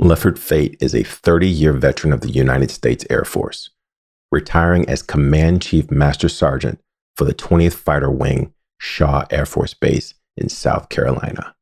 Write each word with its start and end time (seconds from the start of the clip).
Lefford 0.00 0.38
Fate 0.38 0.76
is 0.80 0.94
a 0.94 1.02
30 1.02 1.48
year 1.48 1.72
veteran 1.72 2.12
of 2.12 2.20
the 2.20 2.30
United 2.30 2.70
States 2.70 3.04
Air 3.10 3.24
Force, 3.24 3.70
retiring 4.30 4.88
as 4.88 5.02
Command 5.02 5.60
Chief 5.60 5.90
Master 5.90 6.28
Sergeant 6.28 6.80
for 7.16 7.24
the 7.24 7.34
20th 7.34 7.74
Fighter 7.74 8.10
Wing, 8.10 8.54
Shaw 8.78 9.24
Air 9.30 9.44
Force 9.44 9.74
Base 9.74 10.14
in 10.36 10.48
South 10.48 10.88
Carolina. 10.88 11.56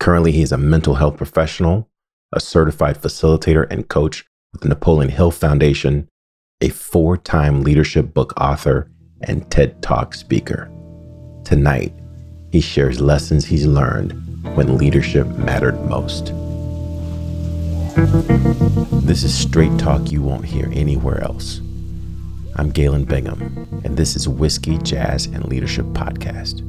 Currently, 0.00 0.32
he 0.32 0.42
is 0.42 0.50
a 0.50 0.58
mental 0.58 0.96
health 0.96 1.16
professional, 1.16 1.88
a 2.32 2.40
certified 2.40 3.00
facilitator 3.00 3.70
and 3.70 3.88
coach 3.88 4.26
with 4.52 4.62
the 4.62 4.68
Napoleon 4.68 5.12
Hill 5.12 5.30
Foundation, 5.30 6.08
a 6.60 6.68
four 6.68 7.16
time 7.16 7.62
leadership 7.62 8.12
book 8.12 8.32
author, 8.40 8.90
and 9.20 9.48
TED 9.52 9.80
Talk 9.82 10.14
speaker. 10.14 10.68
Tonight, 11.44 11.94
he 12.50 12.60
shares 12.60 13.00
lessons 13.00 13.44
he's 13.44 13.66
learned 13.66 14.14
when 14.56 14.76
leadership 14.76 15.28
mattered 15.28 15.80
most. 15.88 16.32
This 17.94 19.22
is 19.22 19.34
straight 19.34 19.78
talk 19.78 20.10
you 20.10 20.22
won't 20.22 20.46
hear 20.46 20.70
anywhere 20.72 21.22
else. 21.22 21.60
I'm 22.56 22.70
Galen 22.70 23.04
Bingham, 23.04 23.68
and 23.84 23.98
this 23.98 24.16
is 24.16 24.26
Whiskey, 24.26 24.78
Jazz, 24.78 25.26
and 25.26 25.44
Leadership 25.44 25.84
Podcast. 25.86 26.62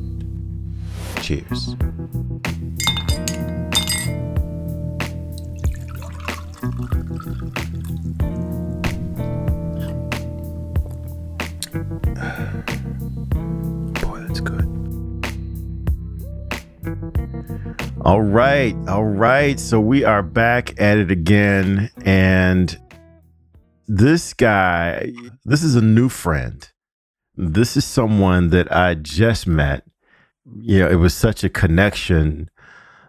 Cheers. 1.22 1.76
All 18.06 18.22
right. 18.22 18.76
All 18.90 19.06
right. 19.06 19.58
So 19.58 19.80
we 19.80 20.04
are 20.04 20.22
back 20.22 20.78
at 20.78 20.98
it 20.98 21.10
again. 21.10 21.90
And 22.04 22.78
this 23.88 24.34
guy, 24.34 25.14
this 25.46 25.64
is 25.64 25.78
a 25.78 25.82
new 25.82 26.10
friend. 26.10 26.70
This 27.38 27.78
is 27.78 27.86
someone 27.86 28.50
that 28.50 28.70
I 28.76 28.96
just 28.96 29.48
met. 29.48 29.86
You 30.54 30.80
know, 30.80 30.90
it 30.90 30.96
was 30.96 31.14
such 31.14 31.46
a 31.46 31.50
connection 31.50 32.50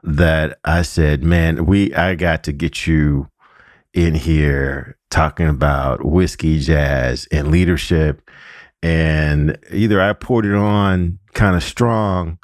that 0.04 0.60
I 0.64 0.82
said, 0.82 1.24
man, 1.24 1.66
we, 1.66 1.92
I 1.92 2.14
got 2.14 2.44
to 2.44 2.52
get 2.52 2.86
you 2.86 3.28
in 3.94 4.14
here 4.14 4.96
talking 5.10 5.48
about 5.48 6.04
whiskey, 6.04 6.60
jazz, 6.60 7.26
and 7.32 7.50
leadership. 7.50 8.22
And 8.80 9.58
either 9.72 10.00
I 10.00 10.12
poured 10.12 10.46
it 10.46 10.54
on 10.54 11.18
kind 11.32 11.56
of 11.56 11.64
strong 11.64 12.38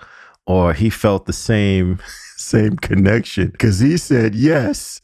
or 0.48 0.74
he 0.74 0.90
felt 0.90 1.26
the 1.26 1.32
same 1.32 2.00
same 2.40 2.76
connection 2.76 3.48
because 3.48 3.80
he 3.80 3.96
said 3.96 4.34
yes. 4.34 5.00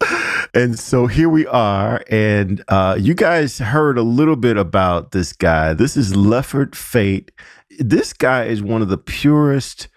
and 0.54 0.78
so 0.78 1.06
here 1.06 1.28
we 1.28 1.46
are. 1.46 2.02
And 2.08 2.64
uh, 2.68 2.96
you 2.98 3.14
guys 3.14 3.58
heard 3.58 3.98
a 3.98 4.02
little 4.02 4.36
bit 4.36 4.56
about 4.56 5.12
this 5.12 5.32
guy. 5.32 5.74
This 5.74 5.96
is 5.96 6.14
Lefford 6.14 6.74
Fate. 6.74 7.30
This 7.78 8.12
guy 8.12 8.44
is 8.44 8.62
one 8.62 8.82
of 8.82 8.88
the 8.88 8.98
purest 8.98 9.88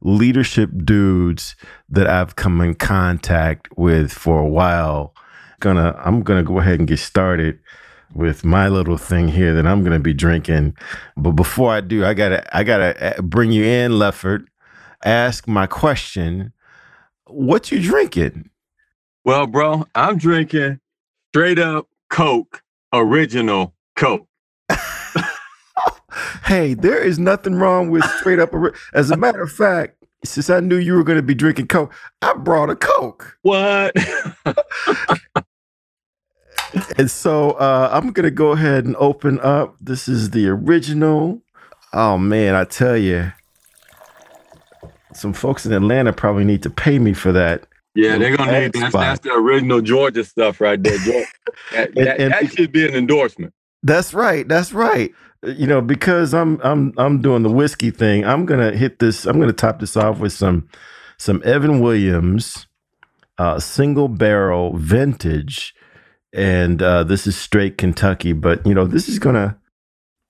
leadership 0.00 0.70
dudes 0.84 1.56
that 1.88 2.08
I've 2.08 2.36
come 2.36 2.60
in 2.60 2.74
contact 2.74 3.68
with 3.76 4.12
for 4.12 4.40
a 4.40 4.48
while. 4.48 5.14
Gonna, 5.60 5.94
I'm 6.04 6.22
gonna 6.22 6.42
go 6.42 6.58
ahead 6.58 6.78
and 6.78 6.88
get 6.88 6.98
started 6.98 7.58
with 8.14 8.44
my 8.44 8.68
little 8.68 8.98
thing 8.98 9.28
here 9.28 9.54
that 9.54 9.66
I'm 9.66 9.84
gonna 9.84 10.00
be 10.00 10.12
drinking. 10.12 10.76
But 11.16 11.32
before 11.32 11.72
I 11.72 11.80
do, 11.80 12.04
I 12.04 12.14
gotta, 12.14 12.56
I 12.56 12.64
gotta 12.64 13.18
uh, 13.18 13.22
bring 13.22 13.52
you 13.52 13.64
in, 13.64 13.92
Lefford 13.92 14.46
ask 15.04 15.48
my 15.48 15.66
question, 15.66 16.52
what 17.26 17.70
you 17.70 17.80
drinking? 17.80 18.50
Well, 19.24 19.46
bro, 19.46 19.86
I'm 19.94 20.18
drinking 20.18 20.80
straight 21.28 21.58
up 21.58 21.88
Coke, 22.10 22.62
original 22.92 23.74
Coke. 23.96 24.26
hey, 26.44 26.74
there 26.74 26.98
is 27.02 27.18
nothing 27.18 27.54
wrong 27.54 27.90
with 27.90 28.04
straight 28.18 28.38
up. 28.38 28.52
As 28.92 29.10
a 29.10 29.16
matter 29.16 29.42
of 29.42 29.52
fact, 29.52 29.96
since 30.24 30.50
I 30.50 30.60
knew 30.60 30.76
you 30.76 30.94
were 30.94 31.04
going 31.04 31.16
to 31.16 31.22
be 31.22 31.34
drinking 31.34 31.68
Coke, 31.68 31.92
I 32.20 32.34
brought 32.34 32.70
a 32.70 32.76
Coke. 32.76 33.38
What? 33.42 33.94
and 36.96 37.10
so 37.10 37.52
uh, 37.52 37.88
I'm 37.92 38.12
going 38.12 38.24
to 38.24 38.30
go 38.30 38.52
ahead 38.52 38.84
and 38.84 38.96
open 38.96 39.40
up. 39.40 39.76
This 39.80 40.08
is 40.08 40.30
the 40.30 40.48
original. 40.48 41.42
Oh, 41.92 42.18
man, 42.18 42.54
I 42.54 42.64
tell 42.64 42.96
you 42.96 43.32
some 45.16 45.32
folks 45.32 45.66
in 45.66 45.72
Atlanta 45.72 46.12
probably 46.12 46.44
need 46.44 46.62
to 46.62 46.70
pay 46.70 46.98
me 46.98 47.12
for 47.12 47.32
that. 47.32 47.66
Yeah, 47.94 48.16
they're 48.16 48.36
gonna 48.36 48.60
need 48.60 48.72
that's, 48.72 48.94
that's 48.94 49.20
the 49.20 49.32
original 49.32 49.82
Georgia 49.82 50.24
stuff 50.24 50.60
right 50.60 50.82
there. 50.82 50.98
that, 51.72 51.88
and, 51.88 52.06
that, 52.06 52.20
and, 52.20 52.32
that 52.32 52.52
should 52.52 52.72
be 52.72 52.86
an 52.86 52.94
endorsement. 52.94 53.52
That's 53.82 54.14
right. 54.14 54.48
That's 54.48 54.72
right. 54.72 55.12
You 55.42 55.66
know, 55.66 55.82
because 55.82 56.32
I'm 56.32 56.58
I'm 56.62 56.94
I'm 56.96 57.20
doing 57.20 57.42
the 57.42 57.50
whiskey 57.50 57.90
thing. 57.90 58.24
I'm 58.24 58.46
gonna 58.46 58.72
hit 58.72 58.98
this. 58.98 59.26
I'm 59.26 59.38
gonna 59.38 59.52
top 59.52 59.80
this 59.80 59.96
off 59.96 60.20
with 60.20 60.32
some 60.32 60.68
some 61.18 61.42
Evan 61.44 61.80
Williams, 61.80 62.66
uh, 63.38 63.58
single 63.58 64.08
barrel 64.08 64.76
vintage, 64.76 65.74
and 66.32 66.80
uh, 66.80 67.04
this 67.04 67.26
is 67.26 67.36
straight 67.36 67.76
Kentucky. 67.76 68.32
But 68.32 68.66
you 68.66 68.72
know, 68.72 68.86
this 68.86 69.08
is 69.08 69.18
gonna 69.18 69.58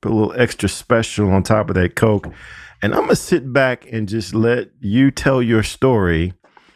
put 0.00 0.10
a 0.10 0.14
little 0.14 0.34
extra 0.40 0.68
special 0.68 1.30
on 1.30 1.44
top 1.44 1.68
of 1.68 1.74
that 1.76 1.94
Coke. 1.94 2.26
And 2.82 2.94
I'm 2.94 3.02
gonna 3.02 3.16
sit 3.16 3.52
back 3.52 3.86
and 3.92 4.08
just 4.08 4.34
let 4.34 4.70
you 4.80 5.10
tell 5.12 5.40
your 5.40 5.62
story. 5.62 6.34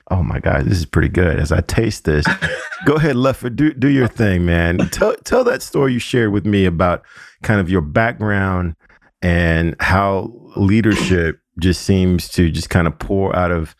Oh 0.08 0.22
my 0.22 0.38
God, 0.38 0.64
this 0.64 0.78
is 0.78 0.86
pretty 0.86 1.08
good. 1.08 1.40
As 1.40 1.50
I 1.50 1.60
taste 1.62 2.04
this, 2.04 2.24
go 2.86 2.94
ahead, 2.94 3.16
Lefford, 3.16 3.56
do 3.56 3.74
do 3.74 3.88
your 3.88 4.06
thing, 4.06 4.46
man. 4.46 4.78
Tell 4.90 5.16
tell 5.24 5.42
that 5.44 5.62
story 5.62 5.92
you 5.92 5.98
shared 5.98 6.32
with 6.32 6.46
me 6.46 6.64
about 6.64 7.02
kind 7.42 7.60
of 7.60 7.68
your 7.68 7.80
background 7.80 8.76
and 9.20 9.74
how 9.80 10.32
leadership 10.54 11.40
just 11.58 11.82
seems 11.82 12.28
to 12.28 12.50
just 12.50 12.70
kind 12.70 12.86
of 12.86 12.96
pour 12.98 13.34
out 13.34 13.50
of 13.50 13.74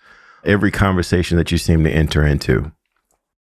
every 0.45 0.71
conversation 0.73 1.37
that 1.37 1.53
you 1.53 1.59
seem 1.59 1.85
to 1.85 1.91
enter 1.91 2.27
into. 2.27 2.73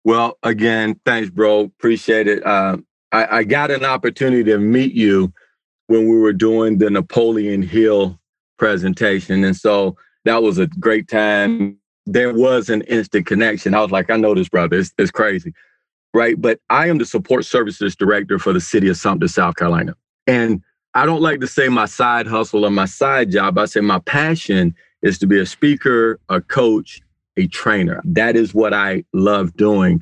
Well, 0.03 0.37
again, 0.43 0.99
thanks, 1.05 1.29
bro. 1.29 1.61
Appreciate 1.61 2.27
it. 2.27 2.45
Uh, 2.45 2.77
I, 3.11 3.37
I 3.39 3.43
got 3.43 3.71
an 3.71 3.85
opportunity 3.85 4.43
to 4.45 4.57
meet 4.57 4.93
you 4.93 5.33
when 5.87 6.09
we 6.09 6.17
were 6.17 6.33
doing 6.33 6.77
the 6.77 6.89
Napoleon 6.89 7.61
Hill 7.61 8.19
presentation. 8.57 9.43
And 9.43 9.55
so 9.55 9.97
that 10.25 10.43
was 10.43 10.57
a 10.57 10.67
great 10.67 11.07
time. 11.07 11.77
There 12.05 12.33
was 12.33 12.69
an 12.69 12.81
instant 12.83 13.25
connection. 13.25 13.73
I 13.73 13.81
was 13.81 13.91
like, 13.91 14.09
I 14.09 14.17
know 14.17 14.35
this 14.35 14.49
brother. 14.49 14.77
It's, 14.77 14.93
it's 14.97 15.11
crazy. 15.11 15.53
Right. 16.13 16.39
But 16.39 16.59
I 16.69 16.87
am 16.87 16.97
the 16.97 17.05
support 17.05 17.45
services 17.45 17.95
director 17.95 18.39
for 18.39 18.53
the 18.53 18.61
city 18.61 18.87
of 18.89 18.97
Sumter, 18.97 19.27
South 19.27 19.55
Carolina. 19.55 19.95
And 20.27 20.61
I 20.93 21.05
don't 21.05 21.21
like 21.21 21.41
to 21.41 21.47
say 21.47 21.67
my 21.67 21.85
side 21.85 22.25
hustle 22.25 22.65
or 22.65 22.71
my 22.71 22.85
side 22.85 23.31
job. 23.31 23.57
I 23.57 23.65
say 23.65 23.81
my 23.81 23.99
passion 23.99 24.73
is 25.01 25.19
to 25.19 25.27
be 25.27 25.39
a 25.39 25.45
speaker, 25.45 26.19
a 26.29 26.39
coach, 26.39 27.01
a 27.37 27.47
trainer. 27.47 28.01
That 28.05 28.35
is 28.35 28.53
what 28.53 28.73
I 28.73 29.03
love 29.13 29.55
doing. 29.57 30.01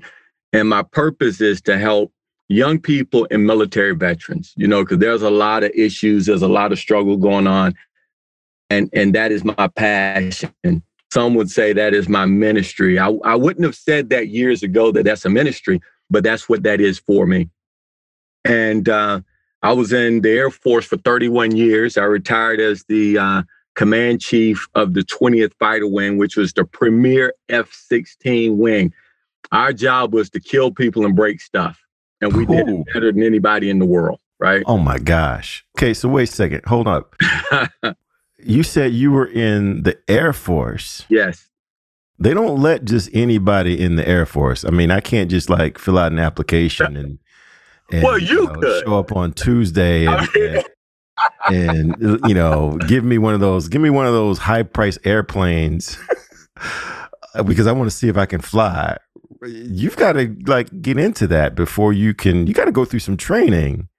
And 0.54 0.70
my 0.70 0.84
purpose 0.84 1.42
is 1.42 1.62
to 1.62 1.80
help 1.80 2.14
young 2.48 2.80
people 2.80 3.28
and 3.32 3.46
military 3.46 3.96
veterans, 3.96 4.54
you 4.56 4.68
know, 4.68 4.84
because 4.84 5.00
there's 5.00 5.24
a 5.24 5.32
lot 5.32 5.64
of 5.64 5.72
issues, 5.72 6.28
there's 6.28 6.44
a 6.44 6.48
lot 6.48 6.72
of 6.72 6.78
struggle 6.78 7.18
going 7.18 7.48
on 7.48 7.74
and 8.74 8.90
and 8.94 9.16
that 9.16 9.32
is 9.32 9.44
my 9.44 9.68
passion. 9.68 10.84
Some 11.12 11.36
would 11.36 11.52
say 11.52 11.74
that 11.74 11.94
is 11.94 12.10
my 12.10 12.26
ministry. 12.26 12.98
I, 12.98 13.10
I 13.24 13.36
wouldn't 13.36 13.66
have 13.66 13.76
said 13.76 14.10
that 14.10 14.30
years 14.30 14.64
ago 14.64 14.92
that 14.92 15.04
that's 15.04 15.26
a 15.26 15.30
ministry, 15.30 15.80
but 16.10 16.24
that's 16.24 16.50
what 16.50 16.64
that 16.64 16.82
is 16.82 16.98
for 16.98 17.28
me. 17.28 17.50
And 18.46 18.90
uh, 18.90 19.22
I 19.62 19.74
was 19.74 19.94
in 19.94 20.22
the 20.22 20.32
Air 20.32 20.50
Force 20.50 20.86
for 20.86 20.98
31 20.98 21.56
years. 21.56 21.98
I 21.98 22.06
retired 22.06 22.60
as 22.60 22.84
the 22.90 23.20
uh, 23.20 23.44
command 23.76 24.22
chief 24.22 24.68
of 24.74 24.96
the 24.96 25.02
20th 25.02 25.54
Fighter 25.60 25.88
Wing, 25.88 26.18
which 26.18 26.36
was 26.36 26.52
the 26.54 26.66
premier 26.66 27.34
F 27.48 27.72
16 27.72 28.58
wing. 28.58 28.92
Our 29.52 29.72
job 29.72 30.16
was 30.16 30.32
to 30.32 30.40
kill 30.40 30.72
people 30.72 31.06
and 31.06 31.16
break 31.16 31.42
stuff. 31.42 31.80
And 32.22 32.34
we 32.34 32.46
did 32.46 32.68
it 32.68 32.86
better 32.94 33.12
than 33.12 33.22
anybody 33.22 33.70
in 33.70 33.78
the 33.78 33.86
world, 33.86 34.20
right? 34.40 34.64
Oh 34.66 34.78
my 34.80 34.98
gosh. 34.98 35.64
Okay, 35.78 35.94
so 35.94 36.10
wait 36.10 36.30
a 36.30 36.32
second. 36.32 36.62
Hold 36.66 36.88
up. 36.88 37.16
you 38.46 38.64
said 38.64 38.94
you 38.94 39.12
were 39.12 39.28
in 39.28 39.84
the 39.84 39.98
Air 40.08 40.34
Force. 40.34 41.06
Yes. 41.10 41.50
They 42.20 42.34
don't 42.34 42.60
let 42.60 42.86
just 42.86 43.10
anybody 43.14 43.82
in 43.82 43.96
the 43.96 44.08
Air 44.08 44.26
Force. 44.26 44.64
I 44.64 44.70
mean, 44.70 44.92
I 44.92 45.00
can't 45.00 45.30
just 45.30 45.50
like 45.50 45.78
fill 45.78 45.98
out 45.98 46.12
an 46.12 46.20
application 46.20 46.96
and, 46.96 47.20
and 47.92 48.04
well, 48.04 48.18
you, 48.18 48.42
you 48.42 48.62
know, 48.62 48.82
show 48.82 49.00
up 49.00 49.12
on 49.12 49.34
Tuesday 49.34 50.06
and, 50.06 50.30
and, 51.48 51.96
and, 52.02 52.20
you 52.28 52.34
know 52.34 52.78
give 52.88 53.04
me 53.04 53.18
one 53.18 53.34
of 53.34 53.40
those 53.40 53.68
give 53.68 53.82
me 53.82 53.90
one 53.90 54.08
of 54.08 54.14
those 54.14 54.40
high 54.40 54.64
price 54.64 54.98
airplanes 55.04 55.98
uh, 57.36 57.44
because 57.44 57.68
I 57.68 57.72
want 57.72 57.90
to 57.90 57.96
see 57.96 58.08
if 58.08 58.18
I 58.18 58.26
can 58.26 58.42
fly. 58.42 58.98
You've 59.46 59.98
got 59.98 60.14
to 60.14 60.36
like 60.46 60.82
get 60.82 60.98
into 60.98 61.28
that 61.28 61.56
before 61.56 61.92
you 61.92 62.14
can. 62.14 62.48
You 62.48 62.54
got 62.54 62.66
to 62.66 62.72
go 62.72 62.86
through 62.86 63.00
some 63.00 63.18
training. 63.18 63.90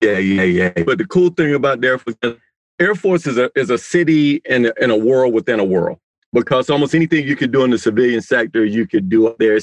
Yeah, 0.00 0.18
yeah, 0.18 0.42
yeah. 0.42 0.82
But 0.84 0.98
the 0.98 1.06
cool 1.06 1.30
thing 1.30 1.54
about 1.54 1.80
the 1.80 1.88
Air 1.88 1.98
Force 1.98 2.16
Air 2.80 2.94
Force 2.94 3.26
is 3.26 3.38
a 3.38 3.50
is 3.54 3.70
a 3.70 3.78
city 3.78 4.42
and 4.48 4.72
in 4.80 4.90
a 4.90 4.96
world 4.96 5.32
within 5.32 5.60
a 5.60 5.64
world. 5.64 5.98
because 6.32 6.68
almost 6.68 6.94
anything 6.94 7.24
you 7.24 7.36
could 7.36 7.52
do 7.52 7.62
in 7.62 7.70
the 7.70 7.78
civilian 7.78 8.20
sector, 8.20 8.64
you 8.64 8.86
could 8.88 9.08
do 9.08 9.28
up 9.28 9.38
there. 9.38 9.60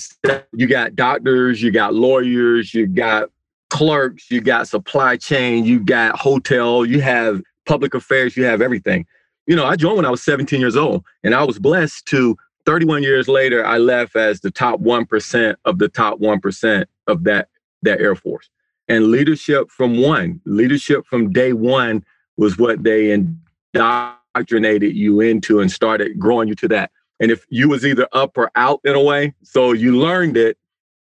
You 0.54 0.68
got 0.68 0.96
doctors, 0.96 1.62
you 1.62 1.70
got 1.70 1.94
lawyers, 1.94 2.74
you 2.74 2.88
got 2.88 3.30
clerks, 3.70 4.32
you 4.32 4.40
got 4.40 4.70
supply 4.70 5.18
chain, 5.18 5.66
you 5.66 5.82
got 5.82 6.18
hotel, 6.18 6.86
you 6.86 7.02
have 7.02 7.42
public 7.66 7.94
affairs, 7.94 8.38
you 8.38 8.46
have 8.46 8.62
everything. 8.62 9.06
You 9.48 9.56
know, 9.58 9.66
I 9.66 9.76
joined 9.76 9.98
when 9.98 10.06
I 10.06 10.12
was 10.12 10.24
17 10.24 10.62
years 10.62 10.78
old, 10.78 11.04
and 11.24 11.36
I 11.36 11.44
was 11.44 11.60
blessed 11.60 12.06
to 12.08 12.38
31 12.66 13.04
years 13.04 13.28
later, 13.28 13.66
I 13.66 13.78
left 13.78 14.16
as 14.16 14.42
the 14.42 14.52
top 14.52 14.80
1% 14.80 15.56
of 15.66 15.80
the 15.80 15.90
top 15.90 16.20
1% 16.20 16.86
of 17.08 17.24
that, 17.24 17.50
that 17.82 18.00
Air 18.00 18.16
Force. 18.16 18.50
And 18.88 19.08
leadership 19.08 19.70
from 19.70 20.00
one, 20.02 20.40
leadership 20.46 21.06
from 21.06 21.32
day 21.32 21.54
one 21.54 22.06
was 22.42 22.58
what 22.58 22.84
they 22.84 23.12
indoctrinated 23.12 24.96
you 24.96 25.22
into 25.22 25.60
and 25.60 25.72
started 25.72 26.18
growing 26.18 26.48
you 26.48 26.56
to 26.56 26.68
that. 26.68 26.90
And 27.20 27.30
if 27.30 27.46
you 27.50 27.70
was 27.70 27.86
either 27.86 28.08
up 28.14 28.36
or 28.36 28.50
out 28.56 28.82
in 28.84 28.96
a 28.96 29.00
way, 29.00 29.36
so 29.44 29.74
you 29.74 29.96
learned 29.96 30.38
it 30.38 30.58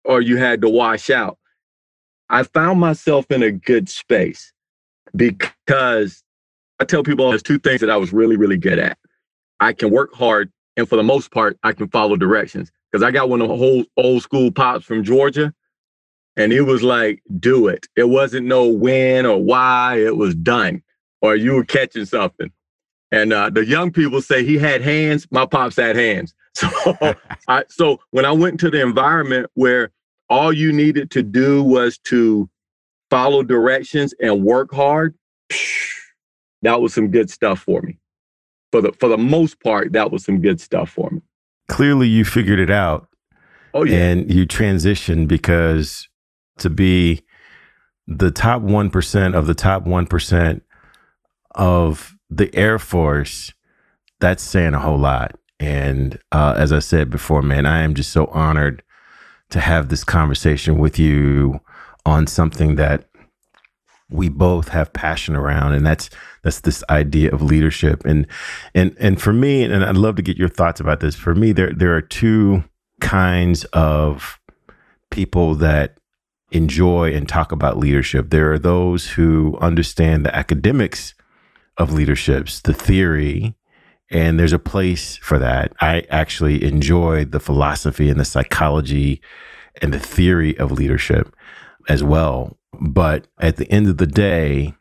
or 0.06 0.22
you 0.22 0.38
had 0.38 0.62
to 0.62 0.70
wash 0.70 1.10
out. 1.10 1.36
I 2.30 2.42
found 2.42 2.80
myself 2.80 3.30
in 3.30 3.42
a 3.42 3.52
good 3.52 3.90
space 3.90 4.50
because 5.14 6.24
I 6.80 6.84
tell 6.86 7.02
people 7.02 7.28
there's 7.28 7.42
two 7.42 7.58
things 7.58 7.82
that 7.82 7.90
I 7.90 7.98
was 7.98 8.14
really, 8.14 8.36
really 8.36 8.56
good 8.56 8.78
at. 8.78 8.96
I 9.60 9.74
can 9.74 9.90
work 9.90 10.14
hard, 10.14 10.50
and 10.78 10.88
for 10.88 10.96
the 10.96 11.02
most 11.02 11.30
part, 11.32 11.58
I 11.62 11.74
can 11.74 11.88
follow 11.88 12.16
directions. 12.16 12.72
Because 12.90 13.02
I 13.02 13.10
got 13.10 13.28
one 13.28 13.42
of 13.42 13.48
the 13.48 13.56
whole 13.56 13.84
old 13.98 14.22
school 14.22 14.50
pops 14.50 14.86
from 14.86 15.04
Georgia, 15.04 15.52
and 16.34 16.50
it 16.50 16.62
was 16.62 16.82
like, 16.82 17.22
do 17.38 17.68
it. 17.68 17.86
It 17.94 18.08
wasn't 18.08 18.46
no 18.46 18.66
when 18.68 19.26
or 19.26 19.42
why, 19.42 19.96
it 19.98 20.16
was 20.16 20.34
done, 20.34 20.82
or 21.26 21.36
you 21.36 21.54
were 21.54 21.64
catching 21.64 22.04
something. 22.04 22.50
And 23.10 23.32
uh, 23.32 23.50
the 23.50 23.64
young 23.64 23.92
people 23.92 24.20
say 24.20 24.44
he 24.44 24.58
had 24.58 24.82
hands, 24.82 25.26
my 25.30 25.46
pops 25.46 25.76
had 25.76 25.96
hands. 25.96 26.34
So, 26.56 26.70
I, 27.48 27.64
so 27.68 28.00
when 28.12 28.24
I 28.24 28.32
went 28.32 28.58
to 28.60 28.70
the 28.70 28.80
environment 28.80 29.50
where 29.52 29.90
all 30.30 30.54
you 30.54 30.72
needed 30.72 31.10
to 31.10 31.22
do 31.22 31.62
was 31.62 31.98
to 32.04 32.48
follow 33.10 33.42
directions 33.42 34.14
and 34.20 34.42
work 34.42 34.72
hard, 34.72 35.14
that 36.62 36.80
was 36.80 36.94
some 36.94 37.10
good 37.10 37.28
stuff 37.28 37.60
for 37.60 37.82
me. 37.82 37.98
For 38.72 38.80
the 38.80 38.92
for 38.92 39.10
the 39.10 39.18
most 39.18 39.60
part, 39.60 39.92
that 39.92 40.10
was 40.10 40.24
some 40.24 40.40
good 40.40 40.58
stuff 40.58 40.88
for 40.88 41.10
me. 41.10 41.20
Clearly 41.68 42.08
you 42.08 42.24
figured 42.24 42.58
it 42.58 42.70
out. 42.70 43.06
Oh 43.74 43.84
yeah. 43.84 43.98
And 43.98 44.32
you 44.32 44.46
transitioned 44.46 45.28
because 45.28 46.08
to 46.56 46.70
be 46.70 47.22
the 48.06 48.30
top 48.30 48.62
1% 48.62 49.34
of 49.34 49.46
the 49.46 49.54
top 49.54 49.84
1% 49.84 50.60
of 51.56 52.16
the 52.30 52.54
Air 52.54 52.78
Force, 52.78 53.52
that's 54.20 54.42
saying 54.42 54.74
a 54.74 54.78
whole 54.78 54.98
lot. 54.98 55.38
And 55.58 56.18
uh, 56.32 56.54
as 56.56 56.72
I 56.72 56.80
said 56.80 57.10
before, 57.10 57.42
man, 57.42 57.66
I 57.66 57.82
am 57.82 57.94
just 57.94 58.12
so 58.12 58.26
honored 58.26 58.82
to 59.50 59.60
have 59.60 59.88
this 59.88 60.04
conversation 60.04 60.78
with 60.78 60.98
you 60.98 61.60
on 62.04 62.26
something 62.26 62.76
that 62.76 63.08
we 64.10 64.28
both 64.28 64.68
have 64.68 64.92
passion 64.92 65.34
around. 65.34 65.72
And 65.72 65.84
that's 65.84 66.10
that's 66.42 66.60
this 66.60 66.84
idea 66.90 67.32
of 67.32 67.42
leadership. 67.42 68.04
And 68.04 68.26
and 68.74 68.94
and 69.00 69.20
for 69.20 69.32
me 69.32 69.64
and 69.64 69.84
I'd 69.84 69.96
love 69.96 70.16
to 70.16 70.22
get 70.22 70.36
your 70.36 70.48
thoughts 70.48 70.80
about 70.80 71.00
this. 71.00 71.16
For 71.16 71.34
me 71.34 71.52
there 71.52 71.72
there 71.72 71.94
are 71.96 72.02
two 72.02 72.64
kinds 73.00 73.64
of 73.66 74.38
people 75.10 75.54
that 75.56 75.98
enjoy 76.52 77.12
and 77.12 77.28
talk 77.28 77.50
about 77.50 77.78
leadership. 77.78 78.30
There 78.30 78.52
are 78.52 78.58
those 78.58 79.10
who 79.10 79.58
understand 79.60 80.24
the 80.24 80.34
academics 80.34 81.14
of 81.78 81.92
leaderships 81.92 82.60
the 82.60 82.74
theory 82.74 83.54
and 84.10 84.38
there's 84.38 84.52
a 84.52 84.58
place 84.58 85.16
for 85.16 85.38
that 85.38 85.72
i 85.80 86.02
actually 86.10 86.64
enjoy 86.64 87.24
the 87.24 87.40
philosophy 87.40 88.08
and 88.08 88.20
the 88.20 88.24
psychology 88.24 89.20
and 89.82 89.92
the 89.92 89.98
theory 89.98 90.56
of 90.58 90.72
leadership 90.72 91.34
as 91.88 92.02
well 92.02 92.56
but 92.80 93.26
at 93.40 93.56
the 93.56 93.70
end 93.70 93.88
of 93.88 93.98
the 93.98 94.06
day, 94.06 94.74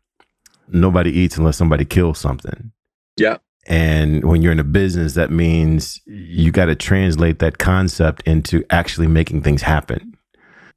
nobody 0.67 1.11
eats 1.11 1.37
unless 1.37 1.57
somebody 1.57 1.85
kills 1.85 2.19
something. 2.19 2.71
Yeah. 3.17 3.37
And 3.67 4.25
when 4.25 4.41
you're 4.41 4.51
in 4.51 4.59
a 4.59 4.63
business, 4.63 5.13
that 5.13 5.31
means 5.31 5.99
you 6.05 6.51
got 6.51 6.65
to 6.65 6.75
translate 6.75 7.39
that 7.39 7.57
concept 7.57 8.21
into 8.23 8.63
actually 8.69 9.07
making 9.07 9.41
things 9.41 9.63
happen. 9.63 10.17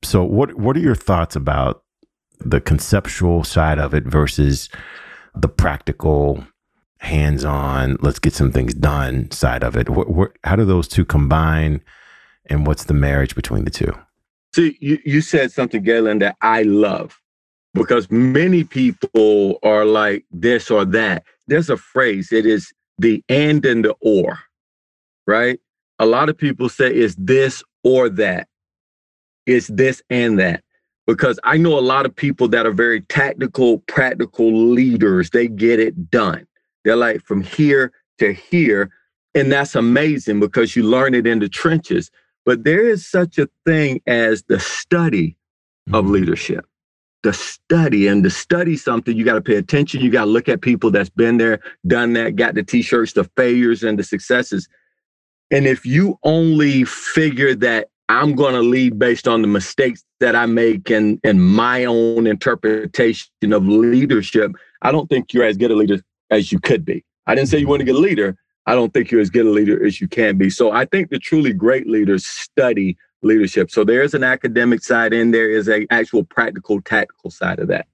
So, 0.02 0.24
what 0.24 0.54
what 0.54 0.76
are 0.76 0.80
your 0.80 0.94
thoughts 0.94 1.36
about 1.36 1.82
the 2.38 2.60
conceptual 2.60 3.44
side 3.44 3.78
of 3.78 3.92
it 3.94 4.04
versus 4.04 4.70
the 5.40 5.49
practical, 5.49 6.44
hands-on, 6.99 7.96
let's 8.00 8.19
get 8.19 8.32
some 8.32 8.52
things 8.52 8.75
done 8.75 9.31
side 9.31 9.62
of 9.62 9.76
it? 9.76 9.88
How 10.44 10.56
do 10.56 10.64
those 10.64 10.88
two 10.88 11.05
combine, 11.05 11.81
and 12.46 12.67
what's 12.67 12.85
the 12.85 12.94
marriage 12.94 13.35
between 13.35 13.64
the 13.64 13.70
two? 13.70 13.93
See, 14.55 14.76
you, 14.81 14.99
you 15.05 15.20
said 15.20 15.52
something, 15.52 15.82
Galen, 15.82 16.19
that 16.20 16.37
I 16.40 16.62
love 16.62 17.20
because 17.75 18.11
many 18.11 18.64
people 18.64 19.58
are 19.62 19.85
like 19.85 20.25
this 20.31 20.70
or 20.70 20.85
that. 20.87 21.25
There's 21.46 21.70
a 21.70 21.76
phrase, 21.76 22.32
it 22.32 22.46
is 22.46 22.73
the 22.99 23.23
and 23.29 23.64
and 23.64 23.85
the 23.85 23.94
or, 24.00 24.38
right? 25.26 25.61
A 25.99 26.06
lot 26.06 26.29
of 26.29 26.37
people 26.37 26.69
say 26.69 26.93
it's 26.93 27.14
this 27.17 27.62
or 27.85 28.08
that. 28.11 28.49
It's 29.46 29.69
this 29.69 30.02
and 30.11 30.38
that. 30.38 30.62
Because 31.08 31.40
I 31.43 31.56
know 31.56 31.76
a 31.76 31.81
lot 31.81 32.05
of 32.05 32.14
people 32.14 32.49
that 32.49 32.66
are 32.66 32.72
very 32.72 33.00
tactical, 33.00 33.78
practical 33.88 34.52
leaders. 34.52 35.31
They 35.31 35.49
get 35.49 35.81
it 35.81 36.10
done. 36.10 36.46
They're 36.84 36.96
like 36.96 37.22
from 37.25 37.43
here 37.43 37.93
to 38.19 38.32
here. 38.34 38.90
And 39.34 39.50
that's 39.50 39.75
amazing 39.75 40.38
because 40.38 40.76
you 40.76 40.82
learn 40.82 41.14
it 41.14 41.26
in 41.26 41.38
the 41.38 41.49
trenches. 41.49 42.10
But 42.44 42.64
there 42.64 42.87
is 42.87 43.08
such 43.08 43.38
a 43.38 43.49
thing 43.64 44.00
as 44.06 44.43
the 44.49 44.60
study 44.60 45.37
of 45.93 46.05
mm-hmm. 46.05 46.12
leadership. 46.12 46.66
The 47.22 47.32
study 47.32 48.06
and 48.06 48.22
to 48.22 48.31
study 48.31 48.76
something, 48.76 49.16
you 49.16 49.25
got 49.25 49.34
to 49.34 49.40
pay 49.40 49.56
attention. 49.56 50.02
You 50.02 50.11
got 50.11 50.26
to 50.26 50.31
look 50.31 50.49
at 50.49 50.61
people 50.61 50.90
that's 50.90 51.11
been 51.11 51.38
there, 51.38 51.61
done 51.87 52.12
that, 52.12 52.37
got 52.37 52.54
the 52.54 52.62
t-shirts, 52.62 53.14
the 53.14 53.25
failures 53.37 53.82
and 53.82 53.99
the 53.99 54.04
successes. 54.04 54.69
And 55.50 55.66
if 55.66 55.87
you 55.87 56.19
only 56.22 56.84
figure 56.84 57.54
that 57.56 57.88
I'm 58.08 58.34
going 58.34 58.55
to 58.55 58.60
lead 58.60 58.99
based 58.99 59.28
on 59.28 59.43
the 59.43 59.49
mistakes 59.49 60.05
that 60.20 60.34
I 60.34 60.46
make 60.46 60.90
and, 60.90 61.20
and 61.25 61.43
my 61.43 61.84
own 61.84 62.26
interpretation 62.26 63.52
of 63.52 63.66
leadership, 63.69 64.52
I 64.82 64.93
don't 64.93 65.08
think 65.08 65.32
you're 65.32 65.44
as 65.44 65.56
good 65.56 65.70
a 65.70 65.76
leader 65.76 66.00
as 66.31 66.50
you 66.50 66.58
could 66.58 66.84
be. 66.84 67.05
I 67.26 67.34
didn't 67.34 67.49
say 67.49 67.58
you 67.58 67.69
weren't 67.69 67.82
a 67.82 67.84
good 67.84 67.96
leader. 67.96 68.37
I 68.66 68.75
don't 68.75 68.93
think 68.93 69.10
you're 69.10 69.20
as 69.20 69.31
good 69.31 69.46
a 69.46 69.50
leader 69.50 69.84
as 69.84 70.00
you 70.00 70.08
can 70.08 70.38
be. 70.38 70.50
So 70.50 70.72
I 70.72 70.84
think 70.87 71.10
the 71.10 71.19
truly 71.19 71.52
great 71.52 71.87
leaders 71.87 72.25
study 72.25 72.96
leadership. 73.22 73.70
So 73.70 73.84
there's 73.84 74.14
an 74.14 74.25
academic 74.25 74.82
side 74.82 75.12
and 75.12 75.32
there 75.32 75.50
is 75.50 75.68
a 75.68 75.87
actual 75.90 76.25
practical, 76.25 76.80
tactical 76.80 77.30
side 77.30 77.59
of 77.59 77.68
that. 77.68 77.87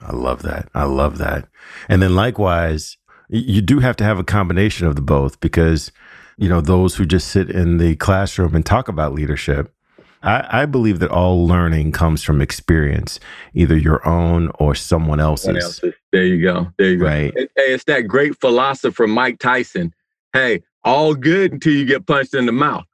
I 0.00 0.12
love 0.12 0.42
that. 0.42 0.68
I 0.74 0.84
love 0.84 1.18
that. 1.18 1.48
And 1.88 2.00
then 2.02 2.14
likewise, 2.14 2.96
you 3.28 3.60
do 3.60 3.80
have 3.80 3.96
to 3.96 4.04
have 4.04 4.18
a 4.18 4.24
combination 4.24 4.86
of 4.86 4.96
the 4.96 5.02
both 5.02 5.40
because, 5.40 5.92
you 6.38 6.48
know, 6.48 6.60
those 6.60 6.94
who 6.94 7.04
just 7.04 7.28
sit 7.28 7.50
in 7.50 7.78
the 7.78 7.96
classroom 7.96 8.54
and 8.54 8.64
talk 8.64 8.88
about 8.88 9.12
leadership, 9.12 9.74
I, 10.22 10.62
I, 10.62 10.66
believe 10.66 11.00
that 11.00 11.10
all 11.10 11.46
learning 11.46 11.92
comes 11.92 12.22
from 12.22 12.40
experience, 12.40 13.20
either 13.54 13.76
your 13.76 14.06
own 14.06 14.50
or 14.58 14.74
someone 14.74 15.20
else's. 15.20 15.44
Someone 15.46 15.62
else's. 15.62 15.94
There 16.12 16.24
you 16.24 16.42
go. 16.42 16.68
There 16.78 16.90
you 16.90 16.98
go. 16.98 17.04
Right. 17.04 17.32
Hey, 17.36 17.48
it's 17.56 17.84
that 17.84 18.02
great 18.02 18.40
philosopher 18.40 19.06
Mike 19.06 19.38
Tyson. 19.38 19.92
Hey, 20.32 20.62
all 20.84 21.14
good 21.14 21.52
until 21.52 21.72
you 21.72 21.84
get 21.84 22.06
punched 22.06 22.34
in 22.34 22.46
the 22.46 22.52
mouth. 22.52 22.84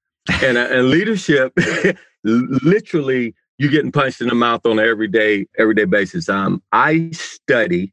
And, 0.42 0.56
uh, 0.56 0.68
and 0.70 0.88
leadership, 0.90 1.52
literally, 2.24 3.34
you're 3.58 3.70
getting 3.70 3.92
punched 3.92 4.20
in 4.20 4.28
the 4.28 4.34
mouth 4.34 4.64
on 4.66 4.78
an 4.78 4.86
everyday 4.86 5.46
everyday 5.58 5.84
basis. 5.84 6.28
Um, 6.28 6.62
I 6.72 7.10
study 7.12 7.92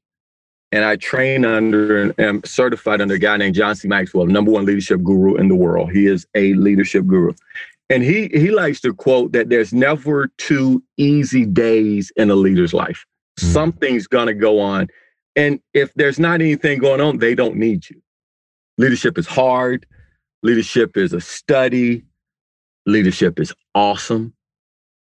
and 0.71 0.85
I 0.85 0.95
train 0.95 1.45
under 1.45 2.01
and 2.01 2.19
am 2.19 2.43
certified 2.45 3.01
under 3.01 3.15
a 3.15 3.19
guy 3.19 3.37
named 3.37 3.55
John 3.55 3.75
C. 3.75 3.87
Maxwell, 3.87 4.25
number 4.25 4.51
one 4.51 4.65
leadership 4.65 5.03
guru 5.03 5.35
in 5.35 5.49
the 5.49 5.55
world. 5.55 5.91
He 5.91 6.05
is 6.05 6.25
a 6.33 6.53
leadership 6.53 7.05
guru. 7.05 7.33
And 7.89 8.03
he 8.03 8.29
he 8.29 8.51
likes 8.51 8.79
to 8.81 8.93
quote 8.93 9.33
that 9.33 9.49
there's 9.49 9.73
never 9.73 10.29
two 10.37 10.81
easy 10.95 11.45
days 11.45 12.11
in 12.15 12.29
a 12.29 12.35
leader's 12.35 12.73
life. 12.73 13.05
Mm. 13.39 13.53
Something's 13.53 14.07
gonna 14.07 14.33
go 14.33 14.61
on. 14.61 14.87
And 15.35 15.59
if 15.73 15.93
there's 15.95 16.19
not 16.19 16.35
anything 16.35 16.79
going 16.79 17.01
on, 17.01 17.17
they 17.17 17.35
don't 17.35 17.57
need 17.57 17.89
you. 17.89 18.01
Leadership 18.77 19.17
is 19.17 19.27
hard. 19.27 19.85
Leadership 20.41 20.95
is 20.95 21.11
a 21.11 21.19
study. 21.19 22.03
Leadership 22.85 23.39
is 23.39 23.53
awesome. 23.75 24.33